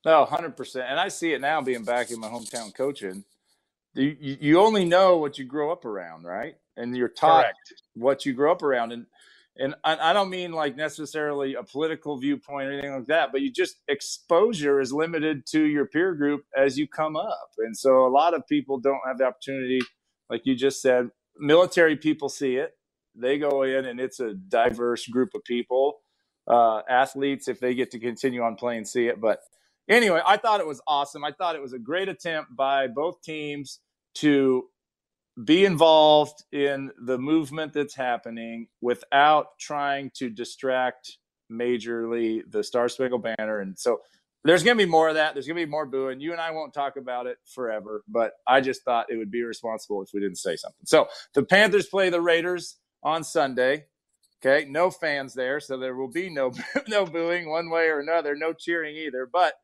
No, 0.05 0.25
hundred 0.25 0.55
percent. 0.55 0.85
And 0.89 0.99
I 0.99 1.07
see 1.07 1.33
it 1.33 1.41
now 1.41 1.61
being 1.61 1.83
back 1.83 2.11
in 2.11 2.19
my 2.19 2.27
hometown 2.27 2.73
coaching. 2.75 3.23
You, 3.95 4.15
you 4.19 4.59
only 4.59 4.85
know 4.85 5.17
what 5.17 5.39
you 5.39 5.45
grow 5.45 5.71
up 5.71 5.83
around, 5.83 6.23
right? 6.23 6.55
And 6.75 6.95
you're 6.95 7.09
taught 7.09 7.43
Correct. 7.43 7.73
what 7.95 8.25
you 8.25 8.33
grow 8.33 8.51
up 8.51 8.61
around. 8.61 8.91
And 8.91 9.07
and 9.59 9.75
I, 9.83 10.09
I, 10.09 10.13
don't 10.13 10.29
mean 10.29 10.51
like 10.51 10.75
necessarily 10.75 11.55
a 11.55 11.63
political 11.63 12.17
viewpoint 12.17 12.67
or 12.67 12.71
anything 12.71 12.93
like 12.93 13.07
that, 13.07 13.31
but 13.31 13.41
you 13.41 13.51
just 13.51 13.77
exposure 13.87 14.79
is 14.79 14.93
limited 14.93 15.45
to 15.47 15.63
your 15.63 15.85
peer 15.85 16.13
group 16.15 16.41
as 16.55 16.77
you 16.77 16.87
come 16.87 17.15
up. 17.15 17.49
And 17.59 17.75
so 17.75 18.05
a 18.05 18.09
lot 18.09 18.33
of 18.33 18.45
people 18.47 18.79
don't 18.79 19.01
have 19.05 19.17
the 19.17 19.25
opportunity, 19.25 19.79
like 20.29 20.41
you 20.45 20.55
just 20.55 20.81
said, 20.81 21.09
military 21.37 21.95
people 21.95 22.29
see 22.29 22.55
it. 22.55 22.71
They 23.15 23.37
go 23.37 23.63
in 23.63 23.85
and 23.85 23.99
it's 23.99 24.19
a 24.19 24.33
diverse 24.33 25.07
group 25.07 25.29
of 25.33 25.43
people. 25.43 25.99
Uh, 26.47 26.81
athletes, 26.89 27.47
if 27.47 27.59
they 27.59 27.73
get 27.73 27.91
to 27.91 27.99
continue 27.99 28.41
on 28.41 28.55
playing, 28.55 28.85
see 28.85 29.07
it. 29.07 29.19
But 29.19 29.39
anyway, 29.89 30.21
I 30.25 30.37
thought 30.37 30.59
it 30.59 30.67
was 30.67 30.81
awesome. 30.87 31.23
I 31.23 31.31
thought 31.31 31.55
it 31.55 31.61
was 31.61 31.73
a 31.73 31.79
great 31.79 32.09
attempt 32.09 32.55
by 32.55 32.87
both 32.87 33.21
teams 33.21 33.79
to 34.15 34.65
be 35.43 35.65
involved 35.65 36.43
in 36.51 36.91
the 37.05 37.17
movement 37.17 37.73
that's 37.73 37.95
happening 37.95 38.67
without 38.81 39.57
trying 39.59 40.11
to 40.15 40.29
distract 40.29 41.17
majorly 41.51 42.41
the 42.49 42.63
Star 42.63 42.89
Spangled 42.89 43.23
Banner. 43.23 43.59
And 43.59 43.77
so 43.77 43.99
there's 44.43 44.63
going 44.63 44.77
to 44.77 44.83
be 44.83 44.89
more 44.89 45.09
of 45.09 45.15
that. 45.15 45.33
There's 45.33 45.47
going 45.47 45.59
to 45.59 45.65
be 45.65 45.69
more 45.69 45.85
booing. 45.85 46.19
You 46.21 46.31
and 46.31 46.41
I 46.41 46.51
won't 46.51 46.73
talk 46.73 46.97
about 46.97 47.27
it 47.27 47.37
forever, 47.53 48.03
but 48.07 48.33
I 48.47 48.61
just 48.61 48.83
thought 48.83 49.07
it 49.09 49.17
would 49.17 49.31
be 49.31 49.43
responsible 49.43 50.01
if 50.01 50.09
we 50.13 50.19
didn't 50.19 50.37
say 50.37 50.55
something. 50.55 50.85
So 50.85 51.07
the 51.33 51.43
Panthers 51.43 51.87
play 51.87 52.09
the 52.09 52.21
Raiders 52.21 52.77
on 53.03 53.23
Sunday. 53.23 53.85
Okay, 54.45 54.67
no 54.69 54.91
fans 54.91 55.33
there, 55.33 55.59
so 55.59 55.77
there 55.77 55.95
will 55.95 56.11
be 56.11 56.29
no 56.29 56.51
no 56.87 57.05
booing 57.05 57.49
one 57.49 57.71
way 57.71 57.87
or 57.87 57.99
another, 57.99 58.35
no 58.35 58.53
cheering 58.53 58.95
either. 58.95 59.27
But 59.31 59.55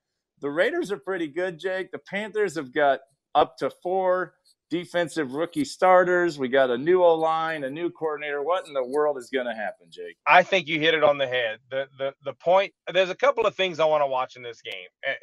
the 0.42 0.50
Raiders 0.50 0.92
are 0.92 0.98
pretty 0.98 1.28
good, 1.28 1.60
Jake. 1.60 1.92
The 1.92 2.00
Panthers 2.00 2.56
have 2.56 2.74
got 2.74 3.02
up 3.36 3.58
to 3.58 3.70
four 3.70 4.34
defensive 4.74 5.34
rookie 5.34 5.66
starters. 5.66 6.40
We 6.40 6.50
got 6.50 6.72
a 6.72 6.78
new 6.80 7.04
O 7.04 7.16
line, 7.16 7.64
a 7.66 7.70
new 7.70 7.92
coordinator. 7.92 8.44
What 8.44 8.68
in 8.68 8.74
the 8.74 8.84
world 8.86 9.20
is 9.20 9.30
going 9.32 9.46
to 9.48 9.56
happen, 9.56 9.88
Jake? 9.92 10.18
I 10.28 10.44
think 10.44 10.68
you 10.68 10.80
hit 10.80 10.94
it 10.96 11.04
on 11.04 11.18
the 11.18 11.28
head. 11.28 11.60
The 11.70 11.88
the 11.98 12.14
the 12.24 12.34
point. 12.34 12.74
There's 12.94 13.10
a 13.10 13.16
couple 13.16 13.46
of 13.46 13.56
things 13.56 13.80
I 13.80 13.86
want 13.86 14.04
to 14.04 14.08
watch 14.08 14.36
in 14.38 14.44
this 14.44 14.62
game 14.62 14.90
eh, 15.06 15.14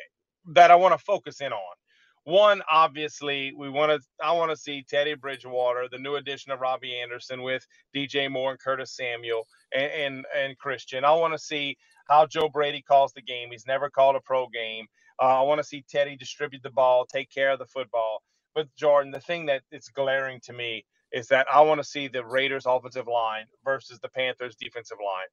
that 0.54 0.70
I 0.70 0.76
want 0.76 0.94
to 0.98 1.04
focus 1.04 1.40
in 1.40 1.52
on. 1.52 1.76
one, 2.24 2.62
obviously, 2.70 3.52
we 3.58 3.70
want 3.70 3.92
to. 3.92 4.00
I 4.24 4.32
want 4.32 4.50
to 4.50 4.56
see 4.56 4.84
Teddy 4.88 5.14
Bridgewater, 5.14 5.88
the 5.90 5.98
new 5.98 6.16
addition 6.16 6.52
of 6.52 6.60
Robbie 6.60 7.00
Anderson 7.02 7.42
with 7.42 7.66
DJ 7.96 8.30
Moore 8.30 8.52
and 8.52 8.60
Curtis 8.60 8.96
Samuel 8.96 9.46
and 9.74 9.92
and, 9.92 10.26
and 10.36 10.58
Christian. 10.58 11.04
I 11.04 11.12
want 11.14 11.34
to 11.34 11.38
see 11.38 11.76
how 12.08 12.26
Joe 12.26 12.48
Brady 12.50 12.82
calls 12.82 13.12
the 13.14 13.22
game. 13.22 13.48
He's 13.52 13.66
never 13.66 13.90
called 13.90 14.16
a 14.16 14.20
pro 14.20 14.48
game. 14.48 14.86
Uh, 15.22 15.40
I 15.40 15.42
want 15.42 15.60
to 15.60 15.64
see 15.64 15.84
Teddy 15.90 16.16
distribute 16.16 16.62
the 16.62 16.70
ball, 16.70 17.06
take 17.06 17.30
care 17.30 17.52
of 17.52 17.58
the 17.58 17.66
football. 17.66 18.22
But 18.54 18.68
Jordan, 18.76 19.12
the 19.12 19.20
thing 19.20 19.46
that 19.46 19.62
it's 19.70 19.88
glaring 19.88 20.40
to 20.44 20.52
me 20.52 20.84
is 21.12 21.28
that 21.28 21.46
I 21.52 21.60
want 21.62 21.80
to 21.80 21.86
see 21.86 22.08
the 22.08 22.24
Raiders 22.24 22.66
offensive 22.66 23.06
line 23.06 23.46
versus 23.64 23.98
the 24.00 24.08
Panthers 24.08 24.56
defensive 24.56 24.98
line. 25.04 25.28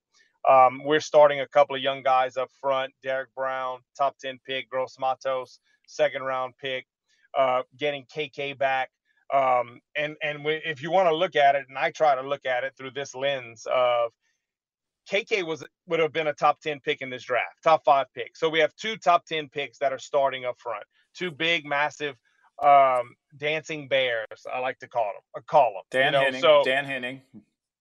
Um, 0.48 0.82
we're 0.84 1.00
starting 1.00 1.40
a 1.40 1.46
couple 1.46 1.76
of 1.76 1.82
young 1.82 2.02
guys 2.02 2.36
up 2.36 2.50
front. 2.60 2.92
Derrick 3.02 3.28
Brown, 3.34 3.80
top 3.96 4.16
10 4.18 4.38
pick, 4.46 4.70
Gross 4.70 4.96
Matos, 4.98 5.58
second 5.86 6.22
round 6.22 6.54
pick, 6.60 6.86
uh, 7.36 7.62
getting 7.76 8.06
KK 8.06 8.56
back. 8.56 8.90
Um, 9.32 9.80
and 9.94 10.16
and 10.22 10.44
we, 10.44 10.54
if 10.64 10.82
you 10.82 10.90
want 10.90 11.08
to 11.08 11.14
look 11.14 11.36
at 11.36 11.54
it, 11.54 11.66
and 11.68 11.76
I 11.76 11.90
try 11.90 12.14
to 12.14 12.22
look 12.22 12.46
at 12.46 12.64
it 12.64 12.72
through 12.78 12.92
this 12.92 13.14
lens 13.14 13.66
of 13.70 14.10
KK 15.10 15.44
was 15.44 15.64
would 15.86 16.00
have 16.00 16.12
been 16.12 16.28
a 16.28 16.32
top 16.32 16.60
10 16.60 16.80
pick 16.80 17.02
in 17.02 17.10
this 17.10 17.24
draft, 17.24 17.62
top 17.62 17.84
five 17.84 18.06
pick. 18.14 18.36
So 18.36 18.48
we 18.48 18.58
have 18.60 18.74
two 18.76 18.96
top 18.96 19.26
10 19.26 19.50
picks 19.50 19.78
that 19.78 19.92
are 19.92 19.98
starting 19.98 20.46
up 20.46 20.58
front, 20.58 20.84
two 21.14 21.30
big, 21.30 21.66
massive 21.66 22.16
um, 22.62 23.14
dancing 23.36 23.88
bears. 23.88 24.46
I 24.52 24.58
like 24.60 24.78
to 24.80 24.88
call 24.88 25.04
them. 25.04 25.22
I 25.36 25.40
call 25.40 25.72
them. 25.74 25.82
Dan 25.90 26.06
you 26.06 26.12
know? 26.12 26.24
Henning. 26.24 26.40
So 26.40 26.62
Dan 26.64 26.84
Henning. 26.84 27.22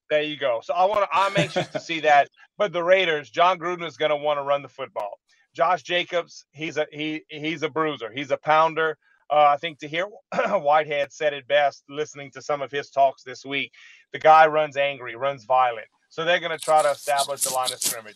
there 0.10 0.22
you 0.22 0.38
go. 0.38 0.62
So 0.64 0.74
I 0.74 0.86
want 0.86 1.02
to. 1.02 1.18
I'm 1.18 1.34
anxious 1.38 1.68
to 1.70 1.80
see 1.80 2.00
that. 2.02 2.30
But 2.58 2.74
the 2.74 2.84
Raiders, 2.84 3.30
Jon 3.30 3.60
Gruden 3.60 3.86
is 3.86 3.98
going 3.98 4.12
to 4.12 4.18
want 4.18 4.40
to 4.40 4.44
run 4.44 4.62
the 4.62 4.70
football. 4.70 5.20
Josh 5.54 5.82
Jacobs, 5.84 6.46
he's 6.52 6.78
a 6.78 6.86
he 6.92 7.24
he's 7.30 7.64
a 7.64 7.70
bruiser. 7.70 8.12
He's 8.14 8.32
a 8.32 8.38
pounder. 8.38 8.98
Uh, 9.30 9.48
I 9.50 9.58
think 9.58 9.80
Tahir 9.80 10.06
Whitehead 10.50 11.12
said 11.12 11.34
it 11.34 11.48
best, 11.48 11.84
listening 11.90 12.32
to 12.32 12.42
some 12.42 12.62
of 12.62 12.72
his 12.72 12.90
talks 12.90 13.24
this 13.24 13.44
week. 13.44 13.74
The 14.14 14.20
guy 14.20 14.48
runs 14.48 14.78
angry, 14.78 15.16
runs 15.16 15.44
violent. 15.44 15.88
So 16.10 16.24
they're 16.24 16.40
going 16.40 16.58
to 16.58 16.64
try 16.64 16.82
to 16.82 16.92
establish 16.92 17.42
the 17.42 17.54
line 17.54 17.74
of 17.74 17.82
scrimmage. 17.82 18.16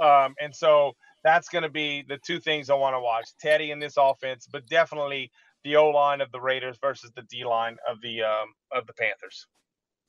Um, 0.00 0.34
and 0.40 0.54
so 0.54 0.96
that's 1.22 1.48
going 1.48 1.62
to 1.62 1.68
be 1.68 2.02
the 2.08 2.18
two 2.18 2.40
things 2.40 2.70
I 2.70 2.74
want 2.74 2.96
to 2.96 3.00
watch: 3.00 3.28
Teddy 3.40 3.70
in 3.70 3.78
this 3.78 3.96
offense, 3.96 4.48
but 4.50 4.66
definitely 4.68 5.30
the 5.68 5.76
O 5.76 5.90
line 5.90 6.20
of 6.20 6.32
the 6.32 6.40
Raiders 6.40 6.78
versus 6.80 7.10
the 7.14 7.22
D 7.22 7.44
line 7.44 7.76
of 7.88 8.00
the 8.00 8.22
um, 8.22 8.54
of 8.72 8.86
the 8.86 8.94
Panthers. 8.94 9.46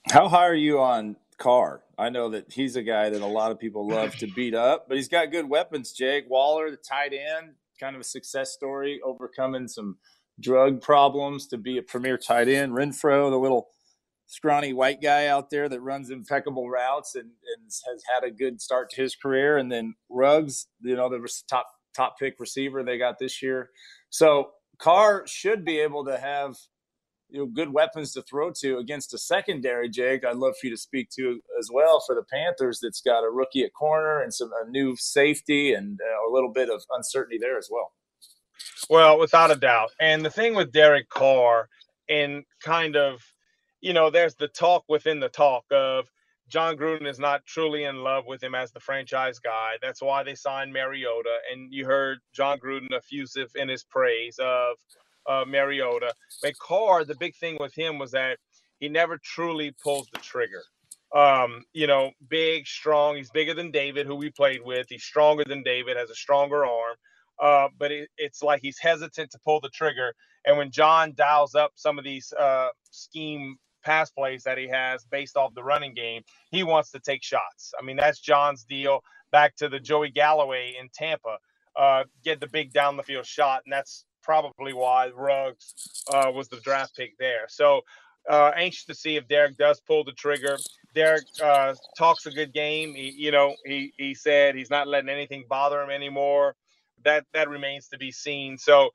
How 0.09 0.29
high 0.29 0.47
are 0.47 0.53
you 0.53 0.79
on 0.79 1.17
Carr? 1.37 1.83
I 1.97 2.09
know 2.09 2.29
that 2.29 2.53
he's 2.53 2.77
a 2.77 2.83
guy 2.83 3.09
that 3.09 3.21
a 3.21 3.27
lot 3.27 3.51
of 3.51 3.59
people 3.59 3.87
love 3.87 4.15
to 4.17 4.27
beat 4.27 4.55
up, 4.55 4.87
but 4.87 4.95
he's 4.95 5.09
got 5.09 5.31
good 5.31 5.49
weapons. 5.49 5.91
Jake 5.91 6.29
Waller, 6.29 6.71
the 6.71 6.77
tight 6.77 7.11
end, 7.13 7.55
kind 7.79 7.95
of 7.95 8.01
a 8.01 8.05
success 8.05 8.51
story, 8.51 9.01
overcoming 9.03 9.67
some 9.67 9.97
drug 10.39 10.81
problems 10.81 11.47
to 11.47 11.57
be 11.57 11.77
a 11.77 11.83
premier 11.83 12.17
tight 12.17 12.47
end. 12.47 12.71
Renfrow, 12.71 13.29
the 13.29 13.37
little 13.37 13.67
scrawny 14.27 14.71
white 14.71 15.01
guy 15.01 15.27
out 15.27 15.49
there 15.49 15.67
that 15.67 15.81
runs 15.81 16.09
impeccable 16.09 16.69
routes 16.69 17.15
and, 17.15 17.25
and 17.25 17.65
has 17.65 18.03
had 18.13 18.23
a 18.23 18.31
good 18.31 18.61
start 18.61 18.89
to 18.91 19.01
his 19.01 19.15
career. 19.15 19.57
And 19.57 19.69
then 19.69 19.95
Ruggs, 20.09 20.67
you 20.81 20.95
know, 20.95 21.09
the 21.09 21.27
top 21.49 21.67
top 21.93 22.17
pick 22.17 22.35
receiver 22.39 22.83
they 22.83 22.97
got 22.97 23.19
this 23.19 23.41
year. 23.41 23.69
So 24.09 24.51
Carr 24.79 25.25
should 25.27 25.63
be 25.65 25.79
able 25.79 26.05
to 26.05 26.17
have 26.17 26.55
you 27.29 27.39
know 27.39 27.45
good 27.45 27.71
weapons 27.71 28.13
to 28.13 28.21
throw 28.23 28.51
to 28.61 28.77
against 28.77 29.13
a 29.13 29.17
secondary. 29.17 29.89
Jake, 29.89 30.25
I'd 30.25 30.37
love 30.37 30.55
for 30.59 30.67
you 30.67 30.73
to 30.73 30.81
speak 30.81 31.09
to 31.11 31.41
as 31.59 31.69
well 31.71 32.03
for 32.05 32.15
the 32.15 32.23
Panthers. 32.23 32.79
That's 32.81 33.01
got 33.01 33.23
a 33.23 33.29
rookie 33.29 33.63
at 33.63 33.73
corner 33.73 34.21
and 34.21 34.33
some 34.33 34.51
a 34.65 34.69
new 34.69 34.95
safety 34.97 35.73
and 35.73 35.99
uh, 36.01 36.29
a 36.29 36.33
little 36.33 36.51
bit 36.51 36.69
of 36.69 36.83
uncertainty 36.91 37.37
there 37.39 37.57
as 37.57 37.69
well. 37.71 37.91
Well, 38.89 39.19
without 39.19 39.51
a 39.51 39.55
doubt. 39.55 39.91
And 40.01 40.25
the 40.25 40.29
thing 40.29 40.55
with 40.55 40.71
Derek 40.71 41.09
Carr, 41.09 41.69
and 42.09 42.43
kind 42.61 42.95
of, 42.95 43.21
you 43.81 43.93
know, 43.93 44.09
there's 44.09 44.35
the 44.35 44.47
talk 44.47 44.83
within 44.89 45.19
the 45.19 45.29
talk 45.29 45.63
of 45.71 46.09
Jon 46.49 46.75
Gruden 46.75 47.07
is 47.07 47.19
not 47.19 47.45
truly 47.45 47.83
in 47.83 48.03
love 48.03 48.25
with 48.25 48.43
him 48.43 48.55
as 48.55 48.71
the 48.71 48.79
franchise 48.79 49.39
guy. 49.39 49.73
That's 49.81 50.01
why 50.01 50.23
they 50.23 50.35
signed 50.35 50.73
Mariota. 50.73 51.37
And 51.51 51.71
you 51.71 51.85
heard 51.85 52.19
Jon 52.33 52.59
Gruden 52.59 52.91
effusive 52.91 53.51
in 53.55 53.69
his 53.69 53.83
praise 53.83 54.39
of 54.39 54.75
uh, 55.29 55.45
Mariota. 55.47 56.13
But 56.41 56.57
Carr, 56.59 57.05
the 57.05 57.15
big 57.15 57.35
thing 57.35 57.57
with 57.59 57.73
him 57.75 57.99
was 57.99 58.11
that 58.11 58.37
he 58.79 58.89
never 58.89 59.19
truly 59.23 59.73
pulls 59.83 60.07
the 60.11 60.19
trigger. 60.19 60.63
Um, 61.15 61.63
you 61.73 61.87
know, 61.87 62.11
big, 62.29 62.67
strong. 62.67 63.15
He's 63.15 63.31
bigger 63.31 63.53
than 63.53 63.71
David, 63.71 64.07
who 64.07 64.15
we 64.15 64.31
played 64.31 64.61
with. 64.63 64.87
He's 64.89 65.03
stronger 65.03 65.43
than 65.45 65.63
David, 65.63 65.97
has 65.97 66.09
a 66.09 66.15
stronger 66.15 66.65
arm. 66.65 66.95
Uh, 67.41 67.67
but 67.77 67.91
it, 67.91 68.09
it's 68.17 68.43
like 68.43 68.61
he's 68.61 68.77
hesitant 68.79 69.31
to 69.31 69.39
pull 69.45 69.59
the 69.61 69.69
trigger. 69.69 70.13
And 70.45 70.57
when 70.57 70.71
Jon 70.71 71.13
dials 71.15 71.55
up 71.55 71.71
some 71.75 71.97
of 71.97 72.03
these 72.03 72.33
uh, 72.33 72.69
scheme 72.91 73.57
pass 73.83 74.11
plays 74.11 74.43
that 74.43 74.57
he 74.57 74.67
has 74.67 75.05
based 75.05 75.37
off 75.37 75.53
the 75.53 75.63
running 75.63 75.93
game, 75.93 76.23
he 76.51 76.63
wants 76.63 76.91
to 76.91 76.99
take 76.99 77.23
shots. 77.23 77.73
I 77.79 77.83
mean, 77.83 77.97
that's 77.97 78.19
Jon's 78.19 78.63
deal. 78.63 79.03
Back 79.31 79.55
to 79.57 79.69
the 79.69 79.79
Joey 79.79 80.09
Galloway 80.09 80.75
in 80.79 80.89
Tampa, 80.93 81.37
uh, 81.75 82.03
get 82.23 82.39
the 82.39 82.47
big 82.47 82.73
down 82.73 82.97
the 82.97 83.03
field 83.03 83.25
shot, 83.25 83.61
and 83.65 83.71
that's 83.71 84.05
probably 84.23 84.73
why 84.73 85.09
Ruggs 85.15 86.03
uh, 86.11 86.31
was 86.33 86.47
the 86.47 86.59
draft 86.61 86.95
pick 86.95 87.17
there. 87.19 87.45
So 87.47 87.81
uh, 88.29 88.51
anxious 88.55 88.85
to 88.85 88.95
see 88.95 89.15
if 89.15 89.27
Derek 89.27 89.57
does 89.57 89.79
pull 89.81 90.03
the 90.03 90.11
trigger. 90.11 90.57
Derek 90.95 91.25
uh, 91.41 91.75
talks 91.97 92.25
a 92.25 92.31
good 92.31 92.53
game. 92.53 92.93
He, 92.93 93.11
you 93.11 93.31
know, 93.31 93.55
he 93.65 93.93
he 93.97 94.13
said 94.13 94.55
he's 94.55 94.69
not 94.69 94.87
letting 94.87 95.09
anything 95.09 95.45
bother 95.47 95.81
him 95.81 95.89
anymore. 95.89 96.55
That 97.05 97.25
that 97.33 97.49
remains 97.49 97.87
to 97.89 97.97
be 97.97 98.11
seen. 98.11 98.57
So 98.57 98.89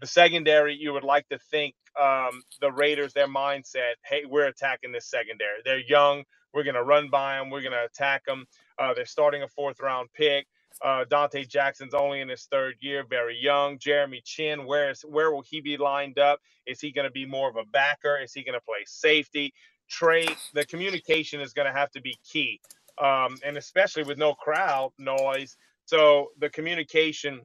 the 0.00 0.06
secondary, 0.06 0.74
you 0.76 0.92
would 0.92 1.04
like 1.04 1.28
to 1.28 1.38
think 1.50 1.74
um, 2.00 2.42
the 2.60 2.72
Raiders, 2.72 3.12
their 3.12 3.28
mindset, 3.28 3.94
hey, 4.06 4.24
we're 4.26 4.46
attacking 4.46 4.92
this 4.92 5.06
secondary. 5.06 5.58
They're 5.64 5.80
young. 5.80 6.24
We're 6.54 6.64
going 6.64 6.74
to 6.76 6.84
run 6.84 7.10
by 7.10 7.36
them. 7.36 7.50
We're 7.50 7.62
going 7.62 7.72
to 7.72 7.84
attack 7.84 8.24
them. 8.26 8.46
Uh, 8.78 8.94
they're 8.94 9.06
starting 9.06 9.42
a 9.42 9.48
fourth 9.48 9.80
round 9.80 10.08
pick. 10.14 10.46
Uh, 10.82 11.04
Donte 11.10 11.48
Jackson's 11.48 11.94
only 11.94 12.20
in 12.20 12.28
his 12.28 12.44
third 12.50 12.76
year, 12.80 13.04
very 13.08 13.36
young. 13.38 13.78
Jeremy 13.78 14.22
Chinn, 14.24 14.66
where 14.66 14.90
is 14.90 15.02
where 15.02 15.32
will 15.32 15.42
he 15.42 15.60
be 15.60 15.76
lined 15.76 16.18
up? 16.18 16.40
Is 16.66 16.80
he 16.80 16.92
going 16.92 17.06
to 17.06 17.10
be 17.12 17.26
more 17.26 17.50
of 17.50 17.56
a 17.56 17.64
backer? 17.72 18.18
Is 18.22 18.32
he 18.32 18.44
going 18.44 18.58
to 18.58 18.64
play 18.64 18.84
safety? 18.86 19.52
Trey, 19.90 20.26
the 20.54 20.64
communication 20.66 21.40
is 21.40 21.52
going 21.52 21.66
to 21.66 21.78
have 21.78 21.90
to 21.92 22.00
be 22.00 22.16
key, 22.30 22.60
um, 23.02 23.38
and 23.44 23.56
especially 23.58 24.04
with 24.04 24.18
no 24.18 24.34
crowd 24.34 24.92
noise. 24.98 25.56
So 25.86 26.28
the 26.38 26.50
communication 26.50 27.40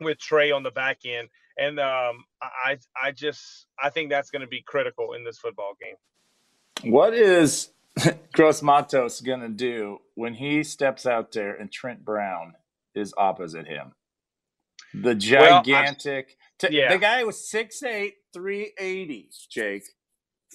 with 0.00 0.18
Trey 0.18 0.50
on 0.50 0.62
the 0.62 0.70
back 0.70 1.00
end, 1.04 1.28
and 1.56 1.78
um, 1.78 2.24
I 2.42 2.78
I 3.00 3.12
just 3.12 3.66
I 3.82 3.90
think 3.90 4.10
that's 4.10 4.30
going 4.30 4.42
to 4.42 4.48
be 4.48 4.62
critical 4.62 5.12
in 5.12 5.24
this 5.24 5.38
football 5.38 5.72
game. 5.80 6.92
What 6.92 7.14
is 7.14 7.70
Gross 8.32 8.62
Matos 8.62 9.20
going 9.20 9.40
to 9.40 9.48
do 9.48 9.98
when 10.14 10.34
he 10.34 10.62
steps 10.62 11.06
out 11.06 11.32
there 11.32 11.54
and 11.54 11.70
Trent 11.70 12.04
Brown 12.04 12.54
is 12.94 13.14
opposite 13.16 13.66
him. 13.66 13.92
The 14.92 15.14
gigantic. 15.14 16.36
Well, 16.62 16.72
yeah. 16.72 16.92
The 16.92 16.98
guy 16.98 17.24
was 17.24 17.36
6'8, 17.36 18.12
380, 18.32 19.30
Jake. 19.50 19.84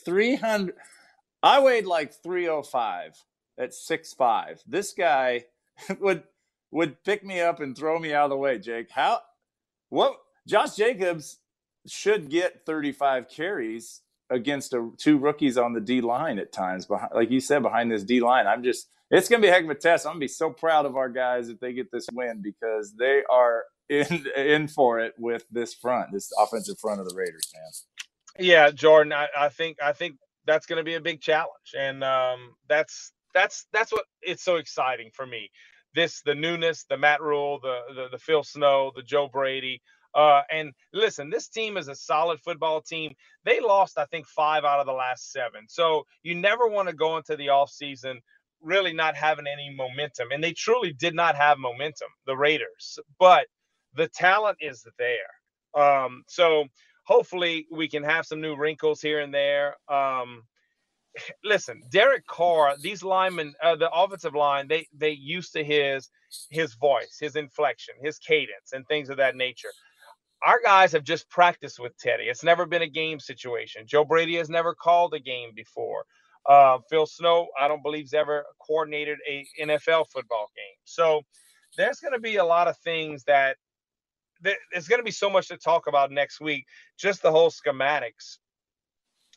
300. 0.05 0.75
I 1.43 1.59
weighed 1.59 1.85
like 1.85 2.13
305 2.23 3.23
at 3.57 3.71
6'5. 3.71 4.59
This 4.65 4.93
guy 4.93 5.45
would 5.99 6.23
would 6.71 7.03
pick 7.03 7.25
me 7.25 7.41
up 7.41 7.59
and 7.59 7.75
throw 7.75 7.97
me 7.99 8.13
out 8.13 8.25
of 8.25 8.29
the 8.29 8.37
way, 8.37 8.59
Jake. 8.59 8.91
How 8.91 9.21
what 9.89 10.17
Josh 10.49 10.75
Jacobs 10.75 11.39
should 11.87 12.29
get 12.29 12.65
35 12.65 13.29
carries 13.29 14.01
against 14.29 14.73
a, 14.73 14.89
two 14.97 15.17
rookies 15.17 15.57
on 15.57 15.73
the 15.73 15.79
D 15.79 16.01
line 16.01 16.39
at 16.39 16.51
times, 16.51 16.85
behind, 16.85 17.11
like 17.13 17.29
you 17.29 17.39
said, 17.39 17.61
behind 17.61 17.91
this 17.91 18.03
D 18.03 18.19
line. 18.19 18.47
I'm 18.47 18.63
just 18.63 18.89
it's 19.11 19.29
going 19.29 19.41
to 19.41 19.45
be 19.45 19.49
a 19.49 19.53
heck 19.53 19.63
of 19.63 19.69
a 19.69 19.75
test. 19.75 20.05
I'm 20.05 20.13
going 20.13 20.21
to 20.21 20.23
be 20.25 20.27
so 20.27 20.51
proud 20.51 20.85
of 20.85 20.95
our 20.95 21.09
guys 21.09 21.49
if 21.49 21.59
they 21.59 21.73
get 21.73 21.91
this 21.91 22.07
win 22.13 22.41
because 22.43 22.93
they 22.97 23.23
are 23.29 23.63
in 23.89 24.25
in 24.35 24.67
for 24.67 24.99
it 24.99 25.13
with 25.17 25.45
this 25.51 25.73
front, 25.73 26.11
this 26.11 26.31
offensive 26.39 26.79
front 26.79 26.99
of 26.99 27.07
the 27.07 27.15
Raiders, 27.15 27.51
man. 27.53 28.45
Yeah, 28.45 28.71
Jordan, 28.71 29.13
I, 29.13 29.27
I 29.37 29.49
think 29.49 29.77
I 29.81 29.93
think 29.93 30.17
that's 30.45 30.65
going 30.65 30.77
to 30.77 30.83
be 30.83 30.95
a 30.95 31.01
big 31.01 31.21
challenge, 31.21 31.73
and 31.77 32.03
um, 32.03 32.55
that's 32.67 33.11
that's 33.33 33.67
that's 33.71 33.91
what 33.91 34.05
it's 34.21 34.43
so 34.43 34.55
exciting 34.55 35.11
for 35.13 35.25
me. 35.25 35.49
This 35.95 36.21
the 36.21 36.35
newness, 36.35 36.85
the 36.89 36.97
Matt 36.97 37.21
Rhule, 37.21 37.59
the 37.61 37.81
the, 37.95 38.07
the 38.11 38.17
Phil 38.19 38.43
Snow, 38.43 38.91
the 38.95 39.03
Joe 39.03 39.27
Brady. 39.31 39.81
Uh, 40.15 40.41
and 40.51 40.73
listen, 40.93 41.29
this 41.29 41.47
team 41.49 41.77
is 41.77 41.87
a 41.87 41.95
solid 41.95 42.39
football 42.41 42.81
team. 42.81 43.13
They 43.45 43.59
lost, 43.61 43.97
I 43.97 44.05
think, 44.05 44.27
five 44.27 44.65
out 44.65 44.79
of 44.79 44.87
the 44.87 44.93
last 44.93 45.31
seven. 45.31 45.67
So 45.69 46.05
you 46.23 46.35
never 46.35 46.67
want 46.67 46.89
to 46.89 46.95
go 46.95 47.17
into 47.17 47.35
the 47.37 47.47
offseason 47.47 48.15
really 48.61 48.93
not 48.93 49.15
having 49.15 49.47
any 49.47 49.73
momentum. 49.75 50.29
And 50.31 50.43
they 50.43 50.53
truly 50.53 50.93
did 50.93 51.15
not 51.15 51.35
have 51.35 51.59
momentum, 51.59 52.09
the 52.25 52.37
Raiders, 52.37 52.99
but 53.19 53.47
the 53.95 54.07
talent 54.09 54.57
is 54.61 54.85
there. 54.97 55.81
Um, 55.83 56.23
so 56.27 56.65
hopefully 57.05 57.67
we 57.71 57.87
can 57.89 58.03
have 58.03 58.25
some 58.25 58.41
new 58.41 58.55
wrinkles 58.55 59.01
here 59.01 59.21
and 59.21 59.33
there. 59.33 59.75
Um, 59.91 60.43
listen, 61.43 61.81
Derek 61.91 62.25
Carr, 62.27 62.75
these 62.81 63.03
linemen, 63.03 63.53
uh, 63.63 63.75
the 63.75 63.91
offensive 63.91 64.35
line, 64.35 64.67
they 64.67 64.87
they 64.95 65.11
used 65.11 65.53
to 65.53 65.63
his 65.63 66.09
his 66.49 66.75
voice, 66.75 67.17
his 67.19 67.35
inflection, 67.35 67.95
his 68.01 68.19
cadence, 68.19 68.73
and 68.73 68.87
things 68.87 69.09
of 69.09 69.17
that 69.17 69.35
nature. 69.35 69.69
Our 70.45 70.61
guys 70.63 70.91
have 70.93 71.03
just 71.03 71.29
practiced 71.29 71.79
with 71.79 71.97
Teddy. 71.97 72.23
It's 72.25 72.43
never 72.43 72.65
been 72.65 72.81
a 72.81 72.87
game 72.87 73.19
situation. 73.19 73.83
Joe 73.85 74.05
Brady 74.05 74.37
has 74.37 74.49
never 74.49 74.73
called 74.73 75.13
a 75.13 75.19
game 75.19 75.51
before. 75.55 76.03
Uh, 76.47 76.79
Phil 76.89 77.05
Snow, 77.05 77.47
I 77.59 77.67
don't 77.67 77.83
believe, 77.83 78.05
has 78.05 78.13
ever 78.13 78.45
coordinated 78.65 79.17
a 79.29 79.45
NFL 79.61 80.05
football 80.11 80.47
game. 80.55 80.77
So 80.85 81.21
there's 81.77 81.99
going 81.99 82.13
to 82.13 82.19
be 82.19 82.37
a 82.37 82.45
lot 82.45 82.67
of 82.67 82.77
things 82.77 83.23
that 83.25 83.57
there's 84.41 84.87
going 84.87 84.99
to 84.99 85.05
be 85.05 85.11
so 85.11 85.29
much 85.29 85.49
to 85.49 85.57
talk 85.57 85.87
about 85.87 86.11
next 86.11 86.39
week. 86.39 86.65
Just 86.97 87.21
the 87.21 87.31
whole 87.31 87.51
schematics 87.51 88.37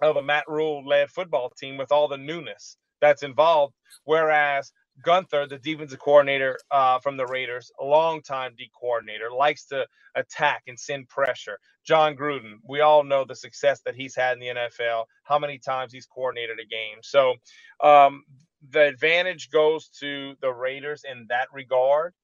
of 0.01 0.17
a 0.17 0.23
Matt 0.23 0.45
Rhule 0.49 0.87
led 0.87 1.11
football 1.11 1.51
team 1.59 1.77
with 1.77 1.91
all 1.91 2.09
the 2.09 2.17
newness 2.17 2.77
that's 3.01 3.25
involved. 3.25 3.75
Whereas 4.05 4.73
Guenther, 5.05 5.49
the 5.49 5.59
defensive 5.59 5.99
coordinator 5.99 6.59
uh, 6.71 6.99
from 6.99 7.17
the 7.17 7.27
Raiders, 7.27 7.73
a 7.81 7.85
longtime 7.85 8.55
D 8.57 8.71
coordinator, 8.79 9.31
likes 9.31 9.67
to 9.67 9.87
attack 10.15 10.63
and 10.67 10.79
send 10.79 11.09
pressure. 11.09 11.59
Jon 11.85 12.17
Gruden, 12.17 12.57
we 12.69 12.81
all 12.81 13.03
know 13.03 13.25
the 13.25 13.35
success 13.35 13.81
that 13.85 13.95
he's 13.95 14.15
had 14.15 14.35
in 14.35 14.41
the 14.41 14.49
NFL, 14.49 15.05
how 15.25 15.39
many 15.39 15.59
times 15.59 15.93
he's 15.93 16.07
coordinated 16.07 16.59
a 16.61 16.67
game. 16.67 16.99
So 17.03 17.35
um, 17.83 18.25
the 18.71 18.83
advantage 18.83 19.51
goes 19.51 19.89
to 20.01 20.35
the 20.41 20.53
Raiders 20.53 21.05
in 21.11 21.27
that 21.29 21.49
regard. 21.53 22.15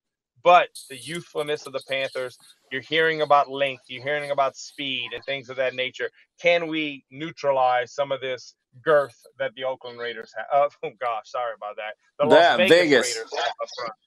But 0.45 0.69
the 0.89 0.97
youthfulness 0.97 1.67
of 1.67 1.73
the 1.73 1.83
Panthers, 1.89 2.39
you're 2.71 2.81
hearing 2.81 3.23
about 3.23 3.51
length, 3.51 3.83
you're 3.89 4.05
hearing 4.05 4.31
about 4.31 4.57
speed 4.57 5.11
and 5.13 5.23
things 5.25 5.51
of 5.51 5.57
that 5.57 5.75
nature. 5.75 6.11
Can 6.41 6.69
we 6.69 7.05
neutralize 7.11 7.93
some 7.93 8.13
of 8.13 8.21
this 8.21 8.55
girth 8.83 9.17
that 9.39 9.55
the 9.55 9.65
Oakland 9.65 9.99
Raiders 9.99 10.33
have? 10.37 10.73
Oh 10.83 10.91
gosh, 11.01 11.31
sorry 11.31 11.55
about 11.57 11.77
that. 11.77 11.95
The 12.19 12.27
Las 12.27 12.57
Vegas, 12.57 12.71
Vegas. 12.71 13.17
Raiders 13.17 13.33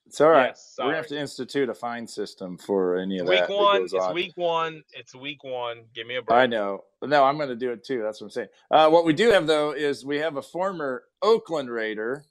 It's 0.06 0.22
all 0.22 0.30
right. 0.30 0.48
Yes, 0.48 0.76
We're 0.78 0.86
gonna 0.86 0.98
have 0.98 1.08
to 1.08 1.20
institute 1.20 1.70
a 1.70 1.74
fine 1.74 2.08
system 2.08 2.58
for 2.58 2.98
any 2.98 3.20
of 3.20 3.28
week 3.28 3.40
that. 3.40 3.50
Week 3.50 3.60
one. 3.60 3.84
it's 3.84 3.94
on. 3.94 4.14
week 4.14 4.34
one. 4.36 4.84
It's 4.94 5.16
week 5.16 5.44
one. 5.44 5.84
Give 5.94 6.08
me 6.08 6.18
a 6.18 6.22
break. 6.22 6.38
I 6.38 6.46
know. 6.46 6.84
No, 7.04 7.24
I'm 7.24 7.38
going 7.38 7.50
to 7.50 7.56
do 7.56 7.72
it 7.72 7.84
too. 7.84 8.02
That's 8.04 8.22
what 8.22 8.28
I'm 8.28 8.32
saying. 8.32 8.48
Uh, 8.70 8.90
what 8.90 9.06
we 9.06 9.14
do 9.14 9.32
have 9.32 9.48
though 9.48 9.72
is 9.72 10.06
we 10.06 10.18
have 10.18 10.38
a 10.38 10.42
former 10.42 11.04
Oakland 11.22 11.70
Raider 11.70 12.26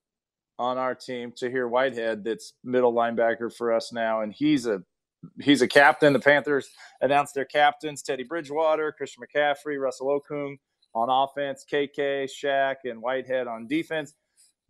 on 0.58 0.76
our 0.76 0.94
team, 0.94 1.32
Tahir 1.34 1.66
Whitehead, 1.66 2.22
that's 2.22 2.52
middle 2.62 2.92
linebacker 2.92 3.52
for 3.52 3.72
us 3.72 3.92
now, 3.92 4.20
and 4.20 4.32
he's 4.32 4.66
a 4.66 4.82
he's 5.40 5.62
a 5.62 5.68
captain. 5.68 6.12
The 6.12 6.20
Panthers 6.20 6.68
announced 7.00 7.34
their 7.34 7.46
captains: 7.46 8.02
Teddy 8.02 8.24
Bridgewater, 8.24 8.92
Christian 8.92 9.24
McCaffrey, 9.24 9.80
Russell 9.80 10.20
Okung 10.20 10.56
on 10.94 11.08
offense, 11.10 11.64
KK, 11.70 12.28
Shaq, 12.28 12.76
and 12.84 13.02
Whitehead 13.02 13.46
on 13.46 13.68
defense. 13.68 14.14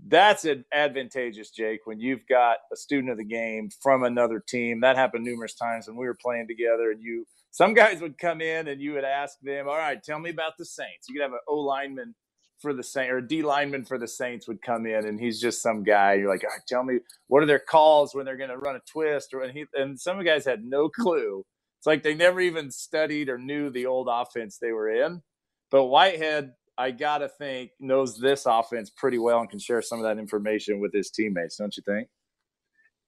That's 0.07 0.47
advantageous, 0.73 1.50
Jake, 1.50 1.81
when 1.85 2.00
you've 2.00 2.27
got 2.29 2.59
a 2.73 2.77
student 2.77 3.11
of 3.12 3.19
the 3.19 3.25
game 3.25 3.71
from 3.83 4.05
another 4.05 4.43
team. 4.47 4.81
That 4.81 4.97
happened 4.97 5.25
numerous 5.25 5.55
times 5.55 5.89
when 5.89 5.97
we 5.97 6.07
were 6.07 6.19
playing 6.21 6.49
together, 6.49 6.91
and 6.91 7.03
you 7.03 7.27
some 7.50 7.75
guys 7.75 8.00
would 8.00 8.19
come 8.19 8.41
in 8.41 8.69
and 8.69 8.81
you 8.81 8.93
would 8.95 9.05
ask 9.05 9.39
them, 9.43 9.69
"All 9.69 9.77
right, 9.77 10.03
tell 10.03 10.19
me 10.19 10.31
about 10.31 10.57
the 10.59 10.65
Saints." 10.65 11.09
You 11.09 11.15
could 11.15 11.23
have 11.23 11.33
an 11.33 11.41
O 11.49 11.57
lineman 11.59 12.15
for 12.61 12.73
the 12.75 12.83
Saints 12.83 13.11
or 13.11 13.19
a 13.19 13.27
D 13.27 13.43
lineman 13.43 13.85
for 13.85 13.99
the 13.99 14.09
Saints 14.09 14.47
would 14.49 14.62
come 14.62 14.87
in 14.87 15.07
and 15.07 15.21
he's 15.21 15.41
just 15.41 15.62
some 15.62 15.83
guy. 15.83 16.15
You're 16.15 16.29
like, 16.29 16.45
tell 16.69 16.85
me 16.85 16.99
what 17.29 17.43
are 17.43 17.47
their 17.47 17.59
calls 17.59 18.15
when 18.15 18.25
they're 18.27 18.37
going 18.37 18.50
to 18.50 18.59
run 18.59 18.77
a 18.77 18.81
twist 18.91 19.35
or 19.35 19.43
and 19.43 19.57
he 19.57 19.65
and 19.75 19.99
some 19.99 20.19
of 20.19 20.25
the 20.25 20.31
guys 20.31 20.45
had 20.45 20.65
no 20.65 20.89
clue. 20.89 21.45
It's 21.79 21.87
like 21.87 22.03
they 22.03 22.15
never 22.15 22.41
even 22.41 22.71
studied 22.71 23.29
or 23.29 23.39
knew 23.39 23.71
the 23.71 23.87
old 23.87 24.09
offense 24.11 24.59
they 24.59 24.73
were 24.73 24.91
in. 24.91 25.23
But 25.71 25.85
Whitehead, 25.85 26.53
I 26.77 26.91
gotta 26.91 27.29
think, 27.29 27.73
knows 27.79 28.19
this 28.19 28.47
offense 28.47 28.91
pretty 28.91 29.19
well 29.19 29.41
and 29.41 29.50
can 29.50 29.59
share 29.59 29.83
some 29.83 29.99
of 29.99 30.05
that 30.05 30.19
information 30.19 30.81
with 30.81 30.93
his 30.93 31.11
teammates, 31.11 31.57
don't 31.57 31.77
you 31.77 31.83
think? 31.87 32.09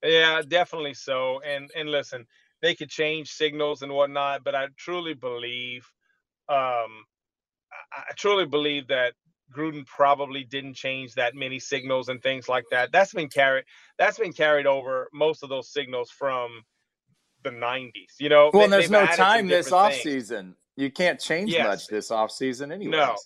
Yeah, 0.04 0.42
definitely 0.46 0.94
so. 0.94 1.40
And 1.42 1.70
and 1.76 1.90
listen, 1.90 2.26
they 2.60 2.74
could 2.74 2.90
change 2.90 3.30
signals 3.30 3.82
and 3.82 3.92
whatnot, 3.92 4.44
but 4.44 4.54
I 4.54 4.68
truly 4.76 5.14
believe 5.14 5.86
um 6.48 7.04
I 7.92 8.12
truly 8.16 8.46
believe 8.46 8.88
that 8.88 9.14
Gruden 9.54 9.86
probably 9.86 10.44
didn't 10.44 10.74
change 10.74 11.14
that 11.14 11.34
many 11.34 11.58
signals 11.58 12.08
and 12.08 12.22
things 12.22 12.48
like 12.48 12.64
that. 12.70 12.90
That's 12.92 13.12
been 13.12 13.28
carried. 13.28 13.64
That's 13.98 14.18
been 14.18 14.32
carried 14.32 14.66
over 14.66 15.08
most 15.12 15.42
of 15.42 15.48
those 15.48 15.72
signals 15.72 16.10
from 16.10 16.62
the 17.44 17.50
90s. 17.50 17.92
You 18.18 18.28
know. 18.28 18.50
Well, 18.52 18.68
they, 18.68 18.78
there's 18.78 18.90
no 18.90 19.06
time 19.06 19.46
this 19.46 19.70
off 19.72 19.94
season. 19.94 20.56
You 20.76 20.90
can't 20.90 21.20
change 21.20 21.52
yes. 21.52 21.66
much 21.66 21.86
this 21.88 22.10
off 22.10 22.30
season 22.30 22.72
anyway. 22.72 22.96
No. 22.96 23.16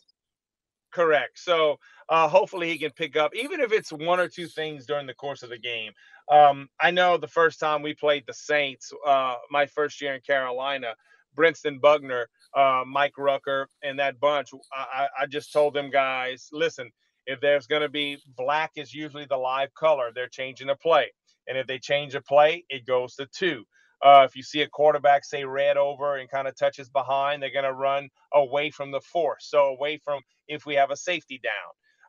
Correct. 0.92 1.38
So 1.38 1.78
uh, 2.09 2.28
hopefully 2.28 2.70
he 2.70 2.78
can 2.78 2.90
pick 2.92 3.16
up, 3.16 3.35
even 3.35 3.61
if 3.61 3.72
it's 3.72 3.92
one 3.92 4.18
or 4.18 4.28
two 4.28 4.46
things 4.46 4.87
during 4.87 5.06
the 5.06 5.14
course 5.14 5.42
of 5.42 5.50
the 5.50 5.59
game. 5.59 5.92
Um, 6.30 6.68
I 6.80 6.90
know 6.90 7.18
the 7.18 7.28
first 7.28 7.61
time 7.61 7.82
we 7.82 7.94
played 7.94 8.24
the 8.26 8.35
Saints, 8.35 8.92
uh, 9.06 9.35
my 9.50 9.66
first 9.66 10.00
year 10.00 10.14
in 10.14 10.20
Carolina, 10.22 10.94
Brentson 11.37 11.80
Buckner, 11.80 12.28
uh, 12.56 12.82
Mike 12.87 13.18
Rucker, 13.18 13.68
and 13.82 13.98
that 13.98 14.18
bunch. 14.18 14.48
I, 14.72 15.09
I 15.20 15.26
just 15.26 15.52
told 15.52 15.74
them 15.74 15.90
guys, 15.90 16.48
listen, 16.50 16.90
if 17.26 17.40
there's 17.40 17.66
going 17.66 17.82
to 17.82 17.88
be 17.88 18.18
black 18.37 18.72
is 18.76 18.94
usually 18.94 19.26
the 19.26 19.37
live 19.37 19.72
color, 19.74 20.11
they're 20.14 20.28
changing 20.28 20.70
a 20.70 20.76
play. 20.76 21.12
And 21.48 21.59
if 21.59 21.66
they 21.66 21.78
change 21.78 22.14
a 22.14 22.22
play, 22.22 22.64
it 22.70 22.87
goes 22.87 23.14
to 23.16 23.26
two. 23.26 23.64
Uh, 24.04 24.24
if 24.28 24.37
you 24.37 24.42
see 24.42 24.62
a 24.62 24.68
quarterback 24.68 25.24
say 25.24 25.44
red 25.44 25.76
over 25.76 26.16
and 26.16 26.30
kind 26.30 26.48
of 26.48 26.56
touches 26.56 26.88
behind, 26.90 27.42
they're 27.42 27.52
going 27.52 27.64
to 27.64 27.72
run 27.72 28.09
away 28.35 28.70
from 28.70 28.90
the 28.92 29.00
force. 29.00 29.46
So 29.48 29.66
away 29.66 30.00
from 30.04 30.20
if 30.48 30.66
we 30.66 30.74
have 30.76 30.90
a 30.90 30.96
safety 30.96 31.40
down. 31.42 31.52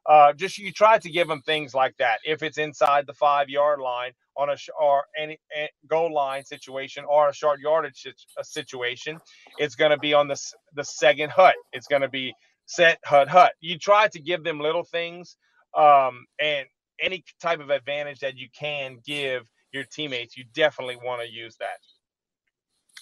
Uh, 0.09 0.33
just 0.33 0.57
you 0.57 0.71
try 0.71 0.97
to 0.99 1.09
give 1.11 1.27
them 1.27 1.41
things 1.43 1.73
like 1.75 1.95
that. 1.97 2.19
If 2.25 2.43
it's 2.43 2.57
inside 2.57 3.07
the 3.07 3.13
five 3.13 3.49
yard 3.49 3.79
line 3.79 4.11
on 4.37 4.49
a 4.49 4.57
sh- 4.57 4.69
or 4.79 5.05
any, 5.17 5.37
goal 5.87 6.13
line 6.13 6.45
situation 6.45 7.05
or 7.09 7.29
a 7.29 7.33
short 7.33 7.59
yardage 7.59 8.07
situation, 8.43 9.19
it's 9.59 9.75
going 9.75 9.91
to 9.91 9.97
be 9.99 10.13
on 10.13 10.27
the 10.27 10.33
the 10.75 10.83
second 10.85 11.31
hut. 11.31 11.55
It's 11.73 11.87
going 11.87 12.03
to 12.03 12.09
be 12.09 12.33
set 12.67 12.99
hut 13.05 13.29
hut. 13.29 13.53
You 13.61 13.77
try 13.79 14.07
to 14.09 14.19
give 14.19 14.43
them 14.43 14.59
little 14.59 14.83
things 14.83 15.37
um, 15.77 16.25
and 16.41 16.67
any 17.01 17.23
type 17.41 17.59
of 17.59 17.69
advantage 17.69 18.19
that 18.19 18.37
you 18.37 18.47
can 18.57 18.99
give 19.05 19.43
your 19.71 19.83
teammates. 19.83 20.37
You 20.37 20.45
definitely 20.53 20.97
want 20.97 21.21
to 21.21 21.31
use 21.31 21.57
that. 21.57 21.79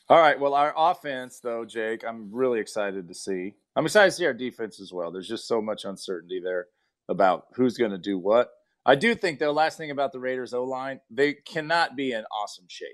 All 0.07 0.19
right. 0.19 0.39
Well, 0.39 0.53
our 0.53 0.73
offense, 0.77 1.39
though, 1.39 1.65
Jake, 1.65 2.03
I'm 2.07 2.29
really 2.31 2.59
excited 2.59 3.07
to 3.07 3.13
see. 3.13 3.55
I'm 3.75 3.85
excited 3.85 4.11
to 4.11 4.15
see 4.15 4.25
our 4.25 4.33
defense 4.33 4.79
as 4.79 4.93
well. 4.93 5.11
There's 5.11 5.27
just 5.27 5.47
so 5.47 5.61
much 5.61 5.85
uncertainty 5.85 6.39
there 6.43 6.67
about 7.09 7.45
who's 7.55 7.77
going 7.77 7.91
to 7.91 7.97
do 7.97 8.17
what. 8.17 8.49
I 8.85 8.95
do 8.95 9.15
think, 9.15 9.39
though, 9.39 9.51
last 9.51 9.77
thing 9.77 9.89
about 9.89 10.11
the 10.11 10.19
Raiders 10.19 10.53
O 10.53 10.63
line, 10.63 10.99
they 11.09 11.33
cannot 11.33 11.95
be 11.95 12.11
in 12.11 12.23
awesome 12.31 12.65
shape. 12.67 12.87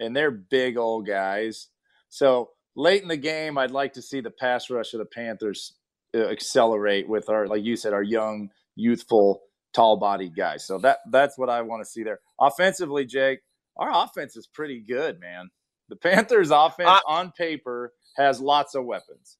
And 0.00 0.16
they're 0.16 0.32
big 0.32 0.76
old 0.76 1.06
guys. 1.06 1.68
So 2.08 2.50
late 2.74 3.02
in 3.02 3.08
the 3.08 3.16
game, 3.16 3.56
I'd 3.56 3.70
like 3.70 3.92
to 3.94 4.02
see 4.02 4.20
the 4.20 4.30
pass 4.30 4.68
rush 4.68 4.94
of 4.94 4.98
the 4.98 5.06
Panthers 5.06 5.74
uh, 6.14 6.26
accelerate 6.26 7.08
with 7.08 7.28
our, 7.28 7.46
like 7.46 7.62
you 7.62 7.76
said, 7.76 7.92
our 7.92 8.02
young, 8.02 8.50
youthful, 8.74 9.42
tall 9.76 9.98
bodied 9.98 10.34
guys. 10.34 10.64
So 10.64 10.78
that 10.78 10.98
that's 11.10 11.36
what 11.36 11.50
I 11.50 11.60
want 11.62 11.84
to 11.84 11.88
see 11.88 12.02
there. 12.02 12.20
Offensively, 12.40 13.04
Jake, 13.04 13.40
our 13.76 13.90
offense 14.04 14.36
is 14.36 14.46
pretty 14.46 14.80
good, 14.80 15.20
man. 15.20 15.50
The 15.88 15.96
Panthers' 15.96 16.50
offense 16.50 17.00
on 17.06 17.30
paper 17.32 17.92
has 18.16 18.40
lots 18.40 18.74
of 18.74 18.84
weapons. 18.84 19.36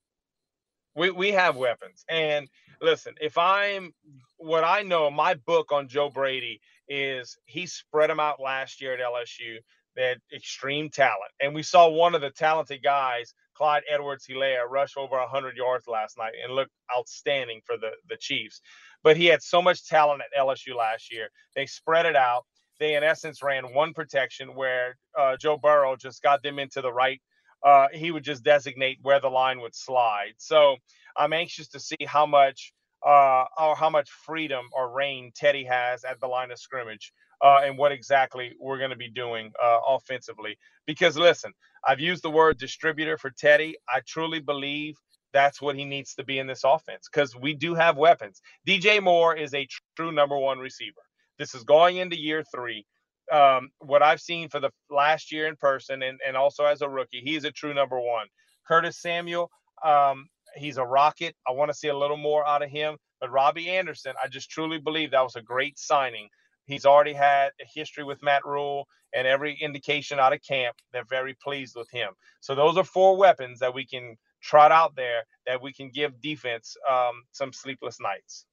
We 0.95 1.11
we 1.11 1.33
have 1.33 1.57
weapons. 1.57 2.05
And 2.09 2.49
listen, 2.81 3.15
if 3.21 3.37
I'm 3.39 3.93
what 4.37 4.63
I 4.63 4.83
know, 4.83 5.11
my 5.11 5.35
book 5.35 5.73
on 5.73 5.89
Joe 5.89 6.11
Brady 6.11 6.61
is 6.89 7.37
he 7.47 7.67
spread 7.67 8.11
them 8.11 8.21
out 8.21 8.41
last 8.41 8.81
year 8.81 8.95
at 8.95 9.01
LSU. 9.01 9.57
They 9.97 10.09
had 10.09 10.21
extreme 10.33 10.91
talent. 10.91 11.33
And 11.41 11.55
we 11.55 11.63
saw 11.63 11.89
one 11.89 12.15
of 12.15 12.21
the 12.21 12.31
talented 12.31 12.83
guys, 12.83 13.35
Clyde 13.57 13.83
Edwards 13.91 14.27
Helaire, 14.27 14.69
rushed 14.69 14.97
over 14.97 15.17
100 15.17 15.57
yards 15.57 15.87
last 15.87 16.19
night 16.19 16.33
and 16.43 16.55
looked 16.55 16.73
outstanding 16.97 17.61
for 17.65 17.77
the, 17.77 17.91
the 18.09 18.17
Chiefs. 18.17 18.61
But 19.03 19.17
he 19.17 19.27
had 19.27 19.43
so 19.43 19.63
much 19.63 19.87
talent 19.87 20.23
at 20.23 20.41
LSU 20.41 20.77
last 20.77 21.13
year. 21.13 21.29
They 21.55 21.67
spread 21.67 22.07
it 22.07 22.17
out. 22.17 22.45
They, 22.79 22.95
in 22.95 23.03
essence, 23.03 23.43
ran 23.43 23.73
one 23.73 23.95
protection 23.95 24.55
where 24.55 24.97
uh, 25.19 25.37
Joe 25.37 25.57
Burrow 25.57 25.97
just 25.97 26.23
got 26.23 26.43
them 26.43 26.59
into 26.59 26.83
the 26.83 26.93
right– 26.93 27.21
uh, 27.67 27.89
he 27.93 28.11
would 28.11 28.25
just 28.25 28.45
designate 28.45 28.99
where 29.03 29.21
the 29.21 29.29
line 29.29 29.61
would 29.61 29.75
slide. 29.75 30.35
So 30.39 30.77
I'm 31.17 31.33
anxious 31.33 31.69
to 31.69 31.81
see 31.81 31.97
how 32.07 32.27
much 32.27 32.73
uh, 33.05 33.45
or 33.59 33.77
how 33.77 33.91
much 33.91 34.11
freedom 34.11 34.67
or 34.73 34.91
reign 34.91 35.33
Teddy 35.35 35.65
has 35.65 36.05
at 36.05 36.21
the 36.21 36.27
line 36.27 36.51
of 36.51 36.59
scrimmage 36.59 37.13
uh, 37.43 37.61
and 37.65 37.77
what 37.79 37.93
exactly 37.93 38.53
we're 38.61 38.79
going 38.79 38.91
to 38.91 38.97
be 38.97 39.11
doing 39.11 39.53
uh, 39.63 39.81
offensively. 39.89 40.57
Because 40.87 41.17
listen, 41.17 41.53
I've 41.87 42.01
used 42.01 42.23
the 42.23 42.31
word 42.31 42.59
distributor 42.59 43.19
for 43.19 43.31
Teddy. 43.31 43.77
I 43.89 44.01
truly 44.07 44.41
believe 44.41 44.97
that's 45.33 45.61
what 45.61 45.77
he 45.77 45.85
needs 45.85 46.15
to 46.15 46.25
be 46.25 46.39
in 46.39 46.47
this 46.47 46.65
offense 46.65 47.09
because 47.13 47.37
we 47.37 47.55
do 47.55 47.75
have 47.75 47.97
weapons. 47.97 48.41
DJ 48.67 49.03
Moore 49.03 49.37
is 49.37 49.53
a 49.55 49.69
true 49.97 50.13
number 50.13 50.39
one 50.39 50.59
receiver. 50.59 51.03
This 51.39 51.55
is 51.55 51.65
going 51.65 51.99
into 51.99 52.19
year 52.19 52.43
three 52.55 52.87
um, 53.33 53.71
what 53.79 54.03
I've 54.03 54.21
seen 54.21 54.49
for 54.49 54.61
the 54.61 54.71
last 54.91 55.33
year 55.33 55.47
in 55.47 55.57
person 55.57 56.03
and, 56.03 56.21
and 56.27 56.37
also 56.37 56.65
as 56.65 56.83
a 56.83 56.89
rookie, 56.89 57.23
he's 57.25 57.45
a 57.45 57.51
true 57.51 57.75
number 57.75 57.99
one. 57.99 58.27
Curtis 58.67 59.01
Samuel, 59.01 59.51
um, 59.85 60.29
he's 60.57 60.77
a 60.77 60.85
rocket. 60.85 61.35
I 61.47 61.53
want 61.53 61.71
to 61.71 61.77
see 61.77 61.89
a 61.89 61.97
little 61.97 62.17
more 62.17 62.47
out 62.47 62.63
of 62.63 62.71
him. 62.71 62.97
But 63.21 63.33
Robbie 63.33 63.71
Anderson, 63.71 64.13
I 64.23 64.29
just 64.29 64.51
truly 64.51 64.79
believe 64.79 65.11
that 65.11 65.23
was 65.23 65.37
a 65.37 65.43
great 65.43 65.79
signing 65.79 66.29
He's 66.67 66.85
already 66.85 67.13
had 67.13 67.51
a 67.61 67.65
history 67.73 68.05
with 68.05 68.23
Matt 68.23 68.45
Rhule, 68.45 68.87
and 69.15 69.27
every 69.27 69.57
indication 69.61 70.19
out 70.19 70.33
of 70.33 70.41
camp, 70.43 70.77
they're 70.93 71.05
very 71.09 71.35
pleased 71.43 71.75
with 71.77 71.89
him. 71.91 72.11
So 72.41 72.55
those 72.55 72.77
are 72.77 72.85
four 72.85 73.17
weapons 73.17 73.61
that 73.61 73.75
we 73.75 73.87
can 73.87 74.17
trot 74.43 74.73
out 74.73 74.95
there 74.97 75.23
that 75.47 75.63
we 75.63 75.73
can 75.73 75.91
give 75.91 76.21
defense 76.21 76.77
um, 76.91 77.23
some 77.33 77.53
sleepless 77.53 77.99
nights. 78.01 78.47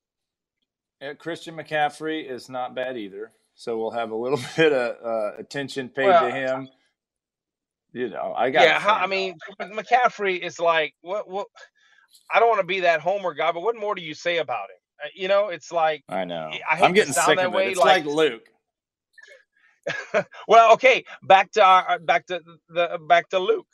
Yeah, 1.01 1.13
Christian 1.13 1.55
McCaffrey 1.55 2.29
is 2.29 2.49
not 2.49 2.75
bad 2.75 2.97
either. 2.97 3.31
So 3.55 3.77
we'll 3.77 3.91
have 3.91 4.11
a 4.11 4.15
little 4.15 4.39
bit 4.57 4.71
of 4.71 4.95
uh, 5.03 5.37
attention 5.37 5.89
paid 5.89 6.07
Well, 6.07 6.25
to 6.25 6.31
him. 6.31 6.69
You 7.91 8.09
know, 8.09 8.33
I 8.35 8.49
got. 8.49 8.63
Yeah, 8.63 8.79
how, 8.79 8.93
I 8.95 9.07
mean, 9.07 9.35
McCaffrey 9.61 10.39
is 10.39 10.59
like 10.59 10.93
what? 11.01 11.29
What? 11.29 11.47
I 12.33 12.39
don't 12.39 12.49
want 12.49 12.61
to 12.61 12.67
be 12.67 12.81
that 12.81 13.01
homer 13.01 13.33
guy, 13.33 13.51
but 13.51 13.61
what 13.61 13.75
more 13.75 13.95
do 13.95 14.01
you 14.01 14.13
say 14.13 14.37
about 14.37 14.69
him? 14.69 14.82
Uh, 15.03 15.07
You 15.15 15.27
know, 15.27 15.49
it's 15.49 15.71
like 15.71 16.03
I 16.09 16.25
know. 16.25 16.51
I 16.69 16.81
I'm 16.81 16.93
getting 16.93 17.13
sick 17.13 17.35
that 17.37 17.47
of 17.47 17.53
way, 17.53 17.67
it. 17.67 17.71
It's 17.71 17.79
like- 17.79 18.05
like, 18.05 18.15
Luke. 18.15 18.49
well, 20.47 20.73
okay, 20.73 21.03
back 21.23 21.51
to 21.51 21.63
our 21.63 21.99
back 21.99 22.25
to 22.27 22.41
the 22.69 22.99
back 23.07 23.29
to 23.29 23.39
Luke. 23.39 23.67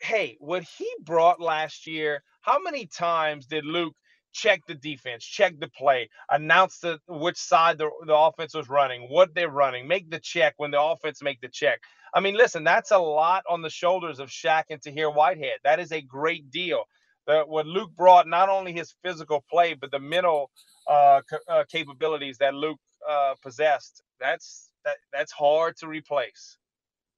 Hey, 0.00 0.36
what 0.40 0.62
he 0.62 0.88
brought 1.02 1.40
last 1.40 1.86
year, 1.86 2.22
how 2.40 2.58
many 2.60 2.86
times 2.86 3.46
did 3.46 3.64
Luke 3.64 3.94
check 4.32 4.60
the 4.66 4.74
defense, 4.74 5.24
check 5.24 5.58
the 5.58 5.68
play, 5.68 6.08
announce 6.30 6.78
the 6.78 6.98
which 7.08 7.36
side 7.38 7.78
the, 7.78 7.90
the 8.06 8.14
offense 8.14 8.54
was 8.54 8.68
running, 8.68 9.02
what 9.08 9.34
they're 9.34 9.48
running, 9.50 9.88
make 9.88 10.10
the 10.10 10.20
check 10.20 10.54
when 10.58 10.70
the 10.70 10.80
offense 10.80 11.22
make 11.22 11.40
the 11.40 11.48
check. 11.48 11.80
I 12.14 12.20
mean, 12.20 12.36
listen, 12.36 12.62
that's 12.64 12.90
a 12.90 12.98
lot 12.98 13.44
on 13.48 13.62
the 13.62 13.70
shoulders 13.70 14.18
of 14.20 14.28
Shaq 14.30 14.64
and 14.70 14.80
Tahir 14.80 15.10
Whitehead. 15.10 15.58
That 15.64 15.80
is 15.80 15.92
a 15.92 16.00
great 16.00 16.50
deal. 16.50 16.84
The, 17.28 17.44
what 17.46 17.66
Luke 17.66 17.90
brought, 17.96 18.26
not 18.26 18.48
only 18.48 18.72
his 18.72 18.94
physical 19.04 19.44
play, 19.48 19.74
but 19.74 19.92
the 19.92 20.00
mental 20.00 20.50
uh, 20.88 21.20
uh, 21.46 21.64
capabilities 21.70 22.38
that 22.38 22.54
Luke 22.54 22.80
uh, 23.08 23.34
possessed. 23.42 24.02
That's 24.18 24.70
that 24.84 24.96
that's 25.12 25.30
hard 25.30 25.76
to 25.76 25.86
replace. 25.86 26.56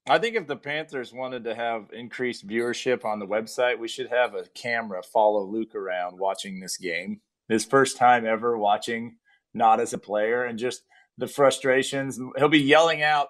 I 0.09 0.19
think 0.19 0.35
if 0.35 0.47
the 0.47 0.57
Panthers 0.57 1.13
wanted 1.13 1.45
to 1.45 1.55
have 1.55 1.87
increased 1.93 2.47
viewership 2.47 3.05
on 3.05 3.19
the 3.19 3.27
website, 3.27 3.79
we 3.79 3.87
should 3.87 4.09
have 4.09 4.35
a 4.35 4.45
camera 4.55 5.03
follow 5.03 5.45
Luke 5.45 5.75
around 5.75 6.19
watching 6.19 6.59
this 6.59 6.77
game. 6.77 7.21
His 7.49 7.65
first 7.65 7.97
time 7.97 8.27
ever 8.27 8.59
watching, 8.59 9.17
not 9.55 9.79
as 9.79 9.93
a 9.93 9.99
player, 9.99 10.45
and 10.45 10.59
just 10.59 10.83
the 11.19 11.29
frustrations. 11.29 12.19
He'll 12.37 12.49
be 12.49 12.59
yelling 12.59 13.03
out 13.03 13.29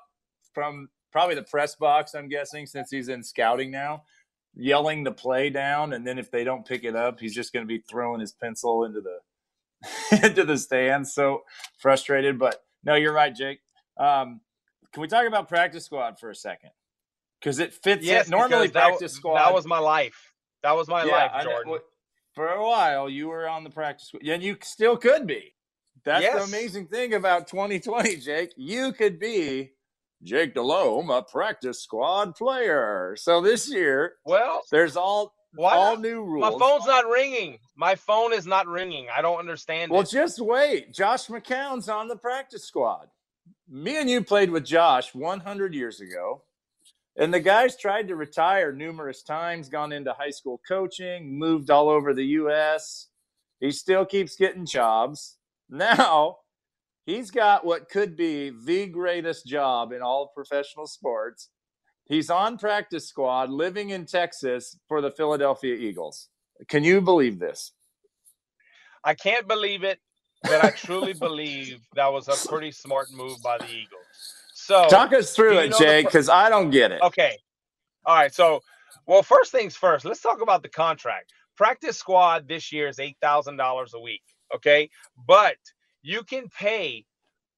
from 0.54 0.88
probably 1.12 1.34
the 1.34 1.42
press 1.42 1.74
box, 1.74 2.14
I'm 2.14 2.28
guessing, 2.28 2.66
since 2.66 2.90
he's 2.90 3.08
in 3.08 3.22
scouting 3.22 3.70
now, 3.70 4.04
yelling 4.54 5.04
the 5.04 5.12
play 5.12 5.50
down. 5.50 5.92
And 5.92 6.06
then 6.06 6.18
if 6.18 6.30
they 6.30 6.44
don't 6.44 6.66
pick 6.66 6.84
it 6.84 6.96
up, 6.96 7.20
he's 7.20 7.34
just 7.34 7.52
going 7.52 7.64
to 7.64 7.68
be 7.68 7.82
throwing 7.88 8.20
his 8.20 8.32
pencil 8.32 8.84
into 8.84 9.00
the 9.00 10.22
into 10.26 10.44
the 10.44 10.58
stands. 10.58 11.14
So 11.14 11.42
frustrated. 11.78 12.38
But 12.38 12.62
no, 12.84 12.94
you're 12.94 13.12
right, 13.12 13.34
Jake. 13.34 13.60
Um, 13.96 14.40
can 14.92 15.02
we 15.02 15.08
talk 15.08 15.26
about 15.26 15.48
practice 15.48 15.84
squad 15.84 16.18
for 16.18 16.30
a 16.30 16.34
second? 16.34 16.70
Because 17.40 17.58
it 17.58 17.72
fits 17.72 18.04
Yes, 18.04 18.26
in. 18.26 18.32
Normally, 18.32 18.68
because 18.68 18.72
that, 18.72 18.86
practice 18.88 19.12
squad. 19.14 19.36
that 19.36 19.52
was 19.52 19.66
my 19.66 19.78
life. 19.78 20.32
That 20.62 20.76
was 20.76 20.88
my 20.88 21.04
yeah, 21.04 21.12
life. 21.12 21.44
Jordan. 21.44 21.78
For 22.34 22.48
a 22.48 22.62
while, 22.62 23.08
you 23.08 23.28
were 23.28 23.48
on 23.48 23.64
the 23.64 23.70
practice 23.70 24.08
squad, 24.08 24.26
and 24.26 24.42
you 24.42 24.56
still 24.62 24.96
could 24.96 25.26
be. 25.26 25.54
That's 26.04 26.24
the 26.24 26.42
amazing 26.44 26.86
thing 26.86 27.14
about 27.14 27.46
2020, 27.48 28.16
Jake. 28.16 28.52
You 28.56 28.92
could 28.92 29.18
be 29.18 29.72
Jake 30.22 30.54
Delhomme, 30.54 31.10
a 31.10 31.22
practice 31.22 31.82
squad 31.82 32.34
player. 32.36 33.16
So 33.18 33.40
this 33.40 33.72
year, 33.72 34.14
Well, 34.24 34.62
there's 34.70 34.96
all 34.96 35.34
why 35.54 35.74
all 35.74 35.94
not? 35.94 36.02
new 36.02 36.22
rules. 36.24 36.52
My 36.52 36.58
phone's 36.58 36.86
not 36.86 37.06
ringing. 37.08 37.58
My 37.74 37.94
phone 37.94 38.32
is 38.32 38.46
not 38.46 38.66
ringing. 38.68 39.08
I 39.16 39.22
don't 39.22 39.38
understand 39.38 39.90
Well, 39.90 40.02
it. 40.02 40.10
just 40.10 40.38
wait. 40.38 40.92
Josh 40.92 41.26
McCown's 41.26 41.88
on 41.88 42.06
the 42.08 42.16
practice 42.16 42.64
squad. 42.64 43.08
Me 43.68 43.96
and 43.96 44.08
you 44.10 44.22
played 44.22 44.50
with 44.50 44.64
Josh 44.64 45.14
100 45.14 45.74
years 45.74 46.00
ago. 46.00 46.42
And 47.16 47.34
the 47.34 47.40
guy's 47.40 47.76
tried 47.76 48.08
to 48.08 48.16
retire 48.16 48.72
numerous 48.72 49.22
times, 49.22 49.68
gone 49.68 49.92
into 49.92 50.12
high 50.12 50.30
school 50.30 50.60
coaching, 50.66 51.36
moved 51.38 51.70
all 51.70 51.88
over 51.88 52.14
the 52.14 52.24
U.S. 52.26 53.08
He 53.58 53.72
still 53.72 54.04
keeps 54.06 54.36
getting 54.36 54.64
jobs. 54.66 55.36
Now, 55.68 56.38
he's 57.06 57.30
got 57.30 57.64
what 57.64 57.88
could 57.88 58.16
be 58.16 58.52
the 58.64 58.86
greatest 58.86 59.46
job 59.46 59.92
in 59.92 60.02
all 60.02 60.32
professional 60.34 60.86
sports. 60.86 61.48
He's 62.06 62.30
on 62.30 62.58
practice 62.58 63.08
squad 63.08 63.50
living 63.50 63.90
in 63.90 64.06
Texas 64.06 64.76
for 64.88 65.00
the 65.00 65.10
Philadelphia 65.12 65.74
Eagles. 65.74 66.28
Can 66.68 66.84
you 66.84 67.00
believe 67.00 67.38
this? 67.38 67.72
I 69.04 69.14
can't 69.14 69.46
believe 69.48 69.84
it, 69.84 69.98
but 70.42 70.64
I 70.64 70.70
truly 70.70 71.12
believe 71.18 71.78
that 71.94 72.12
was 72.12 72.28
a 72.28 72.48
pretty 72.48 72.72
smart 72.72 73.12
move 73.12 73.42
by 73.42 73.58
the 73.58 73.66
Eagles. 73.66 74.34
So 74.54 74.88
Talk 74.88 75.12
us 75.12 75.34
through 75.34 75.58
it, 75.58 75.74
Jake, 75.78 76.06
because 76.06 76.28
I 76.28 76.48
don't 76.48 76.70
get 76.70 76.92
it. 76.92 77.00
Okay. 77.02 77.38
All 78.04 78.16
right. 78.16 78.32
So, 78.32 78.60
well, 79.06 79.22
first 79.22 79.52
things 79.52 79.74
first, 79.74 80.04
let's 80.04 80.20
talk 80.20 80.42
about 80.42 80.62
the 80.62 80.68
contract. 80.68 81.32
Practice 81.56 81.96
squad 81.96 82.46
this 82.46 82.72
year 82.72 82.88
is 82.88 82.98
$8,000 82.98 83.94
a 83.94 84.00
week. 84.00 84.22
Okay. 84.54 84.90
But 85.26 85.56
you 86.02 86.22
can 86.22 86.48
pay 86.48 87.04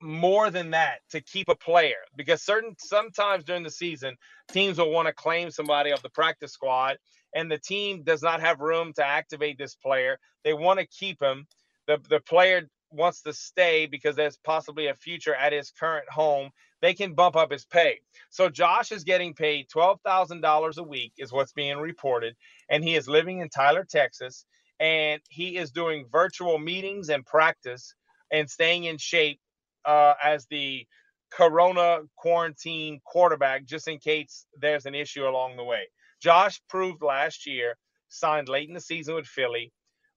more 0.00 0.50
than 0.50 0.70
that 0.70 0.98
to 1.10 1.20
keep 1.20 1.48
a 1.48 1.54
player 1.54 1.96
because 2.16 2.42
certain 2.42 2.74
sometimes 2.78 3.44
during 3.44 3.62
the 3.62 3.70
season 3.70 4.16
teams 4.50 4.78
will 4.78 4.90
want 4.90 5.06
to 5.06 5.14
claim 5.14 5.50
somebody 5.50 5.90
of 5.92 6.02
the 6.02 6.10
practice 6.10 6.52
squad 6.52 6.98
and 7.34 7.50
the 7.50 7.58
team 7.58 8.02
does 8.02 8.22
not 8.22 8.40
have 8.40 8.60
room 8.60 8.92
to 8.94 9.06
activate 9.06 9.58
this 9.58 9.76
player. 9.76 10.18
They 10.44 10.54
want 10.54 10.80
to 10.80 10.86
keep 10.86 11.22
him. 11.22 11.46
The 11.86 11.98
the 12.10 12.20
player 12.20 12.68
wants 12.90 13.22
to 13.22 13.32
stay 13.32 13.86
because 13.86 14.16
there's 14.16 14.36
possibly 14.38 14.88
a 14.88 14.94
future 14.94 15.34
at 15.34 15.52
his 15.52 15.70
current 15.70 16.08
home. 16.10 16.50
They 16.82 16.94
can 16.94 17.14
bump 17.14 17.36
up 17.36 17.50
his 17.52 17.64
pay. 17.64 18.00
So 18.30 18.50
Josh 18.50 18.92
is 18.92 19.04
getting 19.04 19.32
paid 19.34 19.68
$12,000 19.74 20.76
a 20.76 20.82
week 20.82 21.12
is 21.16 21.32
what's 21.32 21.52
being 21.52 21.78
reported 21.78 22.34
and 22.68 22.84
he 22.84 22.96
is 22.96 23.08
living 23.08 23.38
in 23.38 23.48
Tyler 23.48 23.86
Texas 23.88 24.44
and 24.80 25.22
he 25.30 25.56
is 25.56 25.70
doing 25.70 26.06
virtual 26.10 26.58
meetings 26.58 27.08
and 27.08 27.24
practice 27.24 27.94
and 28.32 28.50
staying 28.50 28.84
in 28.84 28.98
shape 28.98 29.38
uh, 29.84 30.14
as 30.22 30.46
the 30.46 30.86
corona 31.32 32.00
quarantine 32.16 33.00
quarterback 33.04 33.64
just 33.64 33.88
in 33.88 33.98
case 33.98 34.46
there's 34.60 34.86
an 34.86 34.94
issue 34.94 35.26
along 35.26 35.56
the 35.56 35.64
way. 35.64 35.82
Josh 36.20 36.60
proved 36.68 37.02
last 37.02 37.46
year, 37.46 37.76
signed 38.08 38.48
late 38.48 38.68
in 38.68 38.74
the 38.74 38.80
season 38.80 39.14
with 39.14 39.26
Philly, 39.26 39.72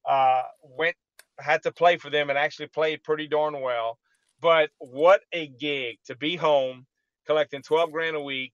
uh, 0.08 0.44
went 0.64 0.96
had 1.40 1.64
to 1.64 1.72
play 1.72 1.98
for 1.98 2.10
them 2.10 2.30
and 2.30 2.40
actually 2.40 2.68
played 2.68 3.04
pretty 3.04 3.28
darn 3.28 3.60
well. 3.62 3.98
But 4.42 4.70
what 4.78 5.22
a 5.34 5.48
gig 5.48 5.98
to 6.06 6.16
be 6.16 6.36
home, 6.36 6.86
collecting 7.26 7.62
12 7.62 7.92
grand 7.92 8.16
a 8.16 8.22
week, 8.22 8.54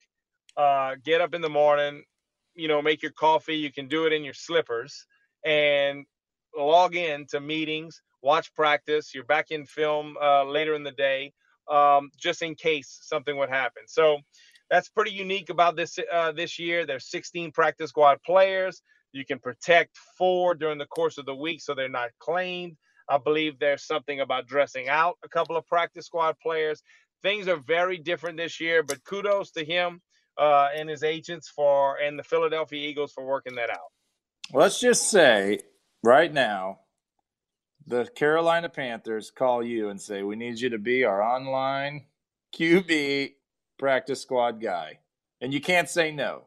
uh, 0.58 0.96
get 1.04 1.22
up 1.22 1.34
in 1.34 1.42
the 1.42 1.50
morning, 1.50 2.04
you 2.56 2.68
know, 2.68 2.82
make 2.82 3.02
your 3.02 3.12
coffee. 3.12 3.56
You 3.56 3.72
can 3.72 3.88
do 3.88 4.06
it 4.06 4.14
in 4.14 4.24
your 4.24 4.34
slippers 4.34 5.06
and 5.46 6.06
log 6.58 6.96
in 6.96 7.26
to 7.28 7.40
meetings, 7.40 8.02
watch 8.22 8.54
practice. 8.54 9.14
You're 9.14 9.26
back 9.26 9.52
in 9.52 9.66
film 9.66 10.16
uh, 10.22 10.46
later 10.46 10.74
in 10.76 10.84
the 10.84 10.92
day, 10.92 11.34
um, 11.70 12.10
just 12.18 12.42
in 12.42 12.56
case 12.56 13.00
something 13.02 13.38
would 13.38 13.50
happen. 13.50 13.84
So 13.88 14.20
that's 14.70 14.90
pretty 14.90 15.12
unique 15.12 15.50
about 15.50 15.76
this 15.76 16.00
uh, 16.12 16.32
this 16.32 16.58
year. 16.60 16.86
There's 16.86 17.10
16 17.10 17.52
practice 17.52 17.90
squad 17.90 18.22
players. 18.26 18.82
You 19.12 19.26
can 19.26 19.40
protect 19.40 19.98
four 20.18 20.56
during 20.56 20.78
the 20.78 20.86
course 20.86 21.18
of 21.18 21.26
the 21.26 21.36
week, 21.36 21.62
so 21.62 21.76
they're 21.76 21.90
not 21.90 22.12
claimed. 22.20 22.78
I 23.10 23.18
believe 23.18 23.60
there's 23.60 23.86
something 23.86 24.22
about 24.22 24.48
dressing 24.48 24.88
out 24.88 25.18
a 25.24 25.28
couple 25.28 25.58
of 25.58 25.68
practice 25.68 26.06
squad 26.06 26.36
players. 26.42 26.82
Things 27.22 27.48
are 27.50 27.58
very 27.58 27.98
different 27.98 28.38
this 28.38 28.62
year, 28.62 28.84
but 28.84 29.04
kudos 29.04 29.52
to 29.52 29.66
him 29.66 30.02
uh, 30.38 30.70
and 30.74 30.90
his 30.90 31.04
agents 31.04 31.50
for 31.50 31.98
and 31.98 32.18
the 32.18 32.24
Philadelphia 32.24 32.88
Eagles 32.88 33.12
for 33.12 33.26
working 33.26 33.56
that 33.56 33.70
out. 33.70 33.92
Let's 34.54 34.80
just 34.80 35.10
say 35.10 35.60
right 36.04 36.32
now, 36.32 36.80
the 37.88 38.06
Carolina 38.16 38.70
Panthers 38.70 39.32
call 39.32 39.64
you 39.64 39.90
and 39.90 40.00
say, 40.00 40.24
We 40.24 40.36
need 40.36 40.60
you 40.60 40.70
to 40.70 40.78
be 40.78 41.04
our 41.04 41.22
online 41.22 42.06
QB 42.56 43.34
practice 43.78 44.22
squad 44.22 44.62
guy. 44.62 45.00
And 45.42 45.54
you 45.54 45.62
can't 45.62 45.90
say 45.90 46.12
no. 46.12 46.46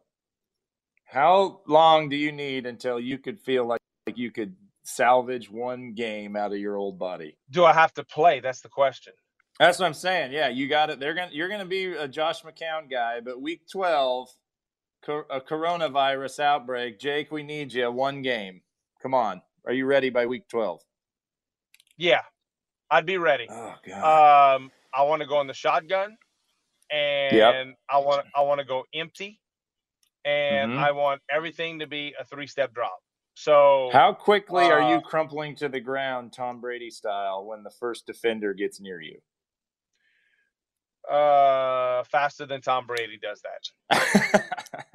How 1.05 1.61
long 1.66 2.09
do 2.09 2.16
you 2.16 2.33
need 2.33 2.66
until 2.66 2.99
you 2.99 3.18
could 3.18 3.40
feel 3.40 3.66
like, 3.66 3.81
like 4.07 4.18
you 4.18 4.31
could 4.31 4.55
salvage 4.85 5.51
one 5.51 5.94
game 5.94 6.37
out 6.37 6.53
of 6.53 6.59
your 6.59 6.77
old 6.77 6.99
body? 6.99 7.37
Do 7.51 7.64
I 7.64 7.73
have 7.73 7.92
to 7.94 8.05
play? 8.05 8.40
That's 8.40 8.61
the 8.61 8.68
question. 8.68 9.12
That's 9.59 9.79
what 9.79 9.87
I'm 9.87 9.94
saying. 9.94 10.33
Yeah, 10.33 10.49
you 10.49 10.68
got 10.68 10.90
it. 10.90 10.99
They're 10.99 11.14
gonna 11.14 11.31
you're 11.33 11.49
gonna 11.49 11.64
be 11.64 11.87
a 11.87 12.09
Josh 12.09 12.42
McCown 12.42 12.90
guy, 12.90 13.20
but 13.20 13.40
week 13.40 13.62
12, 13.70 14.29
co- 15.05 15.25
a 15.31 15.40
coronavirus 15.40 16.40
outbreak. 16.40 16.99
Jake, 16.99 17.31
we 17.31 17.44
need 17.44 17.73
you 17.73 17.90
one 17.92 18.23
game. 18.23 18.62
Come 19.01 19.14
on, 19.14 19.42
are 19.64 19.73
you 19.73 19.87
ready 19.87 20.11
by 20.11 20.27
week 20.27 20.49
12? 20.49 20.81
Yeah, 21.96 22.22
I'd 22.90 23.07
be 23.07 23.18
ready. 23.18 23.48
Oh 23.50 23.74
God. 23.87 24.57
Um, 24.57 24.72
I 24.92 25.02
want 25.02 25.22
to 25.22 25.28
go 25.28 25.40
in 25.40 25.46
the 25.46 25.54
shotgun, 25.54 26.16
and 26.90 27.74
I 27.88 27.98
want 27.98 28.26
I 28.35 28.42
want 28.42 28.61
to 28.61 28.64
go 28.64 28.85
empty, 28.94 29.40
and 30.24 30.72
Mhm. 30.72 30.78
I 30.78 30.92
want 30.92 31.22
everything 31.30 31.78
to 31.80 31.87
be 31.87 32.14
a 32.18 32.24
three 32.24 32.46
step 32.46 32.72
drop. 32.74 32.98
So 33.35 33.90
How 33.90 34.12
quickly 34.12 34.70
are 34.70 34.80
you 34.80 34.96
uh, 34.96 35.00
crumpling 35.00 35.57
to 35.57 35.68
the 35.68 35.80
ground, 35.80 36.33
Tom 36.33 36.61
Brady 36.61 36.90
style, 36.90 37.44
when 37.44 37.62
the 37.64 37.70
first 37.70 38.07
defender 38.07 38.54
gets 38.54 38.80
near 38.80 39.00
you? 39.00 39.20
uh, 41.11 42.02
faster 42.04 42.46
than 42.46 42.61
Tom 42.62 42.87
Brady 42.87 43.18
does 43.18 43.42
that. 43.42 44.80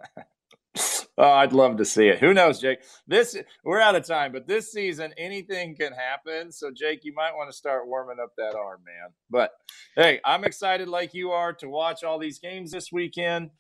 oh, 1.20 1.32
I'd 1.32 1.54
love 1.54 1.78
to 1.78 1.86
see 1.86 2.08
it. 2.08 2.20
Who 2.20 2.34
knows, 2.34 2.60
Jake? 2.60 2.80
This 3.08 3.38
we're 3.64 3.82
out 3.82 3.96
of 3.96 4.06
time, 4.06 4.32
but 4.32 4.48
this 4.48 4.72
season 4.72 5.14
anything 5.18 5.76
can 5.76 5.94
happen. 5.94 6.52
So, 6.52 6.72
Jake, 6.76 7.02
you 7.04 7.14
might 7.14 7.36
want 7.36 7.52
to 7.52 7.58
start 7.58 7.88
warming 7.88 8.18
up 8.24 8.32
that 8.38 8.56
arm, 8.56 8.82
man. 8.86 9.10
But 9.30 9.52
hey, 9.96 10.22
I'm 10.26 10.46
excited 10.46 10.88
like 10.88 11.14
you 11.14 11.32
are 11.32 11.54
to 11.54 11.70
watch 11.70 12.04
all 12.04 12.20
these 12.20 12.40
games 12.40 12.72
this 12.72 12.92
weekend. 12.92 13.52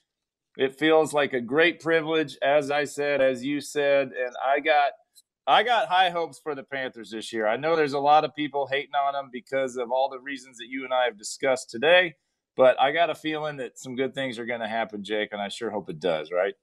It 0.57 0.79
feels 0.79 1.13
like 1.13 1.33
a 1.33 1.41
great 1.41 1.79
privilege, 1.79 2.37
as 2.41 2.71
I 2.71 2.85
said, 2.85 3.21
as 3.21 3.45
you 3.45 3.61
said, 3.61 4.07
and 4.07 4.35
I 4.45 4.59
got 4.61 4.93
I 5.47 5.63
got 5.63 5.87
high 5.87 6.11
hopes 6.11 6.39
for 6.39 6.55
the 6.55 6.63
Panthers 6.63 7.11
this 7.11 7.33
year. 7.33 7.47
I 7.47 7.57
know 7.57 7.75
there's 7.75 7.93
a 7.93 7.99
lot 7.99 8.23
of 8.23 8.35
people 8.35 8.67
hating 8.67 8.95
on 8.95 9.13
them 9.13 9.29
because 9.31 9.77
of 9.77 9.91
all 9.91 10.09
the 10.09 10.19
reasons 10.19 10.57
that 10.57 10.67
you 10.69 10.85
and 10.85 10.93
I 10.93 11.05
have 11.05 11.17
discussed 11.17 11.71
today, 11.71 12.15
but 12.55 12.79
I 12.79 12.91
got 12.91 13.09
a 13.09 13.15
feeling 13.15 13.57
that 13.57 13.79
some 13.79 13.95
good 13.95 14.13
things 14.13 14.37
are 14.37 14.45
going 14.45 14.59
to 14.61 14.67
happen, 14.67 15.03
Jake, 15.03 15.29
and 15.31 15.41
I 15.41 15.49
sure 15.49 15.71
hope 15.71 15.89
it 15.89 15.99
does, 15.99 16.31
right? 16.31 16.53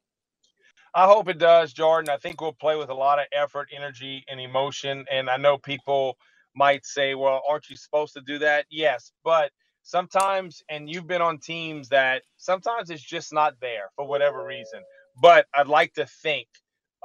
I 0.97 1.07
hope 1.07 1.29
it 1.29 1.39
does, 1.39 1.75
Jordan. 1.75 2.11
I 2.11 2.17
think 2.17 2.41
we'll 2.41 2.55
play 2.55 2.77
with 2.77 2.89
a 2.89 2.95
lot 2.95 3.21
of 3.21 3.27
effort, 3.33 3.69
energy, 3.77 4.25
and 4.29 4.41
emotion. 4.41 5.05
And 5.13 5.31
I 5.31 5.39
know 5.39 5.59
people 5.59 6.17
might 6.57 6.87
say, 6.87 7.15
well, 7.15 7.43
aren't 7.49 7.71
you 7.71 7.77
supposed 7.77 8.15
to 8.15 8.23
do 8.23 8.39
that? 8.41 8.65
Yes, 8.71 9.13
but 9.23 9.53
sometimes, 9.83 10.63
and 10.71 10.91
you've 10.91 11.07
been 11.07 11.23
on 11.23 11.39
teams 11.39 11.91
that 11.91 12.23
sometimes 12.39 12.91
it's 12.91 13.03
just 13.03 13.33
not 13.33 13.57
there 13.61 13.91
for 13.97 14.09
whatever 14.09 14.47
reason. 14.47 14.81
But 15.23 15.47
I'd 15.55 15.69
like 15.69 15.95
to 15.95 16.07
think 16.07 16.49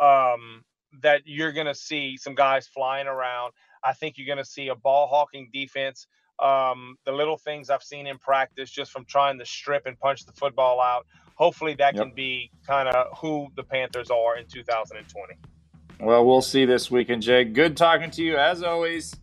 um, 0.01 0.63
that 1.03 1.23
you're 1.25 1.53
going 1.53 1.67
to 1.67 1.75
see 1.75 2.17
some 2.17 2.35
guys 2.35 2.67
flying 2.67 3.07
around. 3.07 3.53
I 3.83 3.93
think 3.93 4.17
you're 4.17 4.27
going 4.27 4.43
to 4.43 4.49
see 4.49 4.69
a 4.69 4.75
ball 4.75 5.07
hawking 5.07 5.49
defense. 5.53 6.07
Um, 6.41 6.97
the 7.05 7.13
little 7.13 7.37
things 7.37 7.69
I've 7.69 7.83
seen 7.83 8.07
in 8.07 8.19
practice 8.19 8.71
just 8.71 8.91
from 8.91 9.05
trying 9.05 9.37
to 9.39 9.45
strip 9.45 9.85
and 9.85 9.99
punch 9.99 10.25
the 10.25 10.33
football 10.33 10.81
out. 10.81 11.05
Hopefully, 11.41 11.73
that 11.79 11.95
yep. 11.95 12.03
can 12.03 12.13
be 12.13 12.51
kind 12.67 12.87
of 12.87 13.17
who 13.17 13.47
the 13.55 13.63
Panthers 13.63 14.11
are 14.11 14.37
in 14.37 14.45
2020. 14.45 15.33
Well, 15.99 16.23
we'll 16.23 16.43
see 16.43 16.65
this 16.65 16.91
weekend, 16.91 17.23
Jake. 17.23 17.53
Good 17.53 17.75
talking 17.75 18.11
to 18.11 18.21
you 18.21 18.37
as 18.37 18.61
always. 18.61 19.15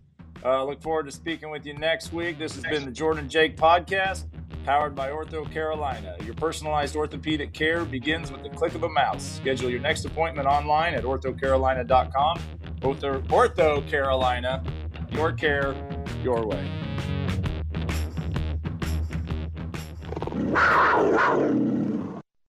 Uh, 0.45 0.65
look 0.65 0.83
forward 0.83 1.07
to 1.07 1.13
speaking 1.13 1.49
with 1.49 1.65
you 1.65 1.75
next 1.75 2.13
week. 2.13 2.37
This 2.37 2.57
has 2.57 2.65
been 2.65 2.85
the 2.85 2.91
Jordan 2.91 3.29
Jake 3.29 3.57
podcast 3.57 4.27
powered 4.65 4.97
by 4.97 5.11
Ortho 5.11 5.49
Carolina. 5.49 6.17
Your 6.25 6.35
personalized 6.35 6.97
orthopedic 6.97 7.53
care 7.53 7.85
begins 7.85 8.33
with 8.33 8.43
the 8.43 8.51
click 8.51 8.75
of 8.75 8.83
a 8.83 8.89
mouse. 8.89 9.23
Schedule 9.23 9.71
your 9.71 9.79
next 9.79 10.05
appointment 10.05 10.49
online 10.49 10.95
at 10.95 11.05
orthocarolina.com. 11.05 12.41
Ortho, 12.81 13.25
Ortho 13.29 13.89
Carolina, 13.89 14.65
your 15.13 15.33
care, 15.33 15.73
your 16.25 16.45
way. 16.45 16.69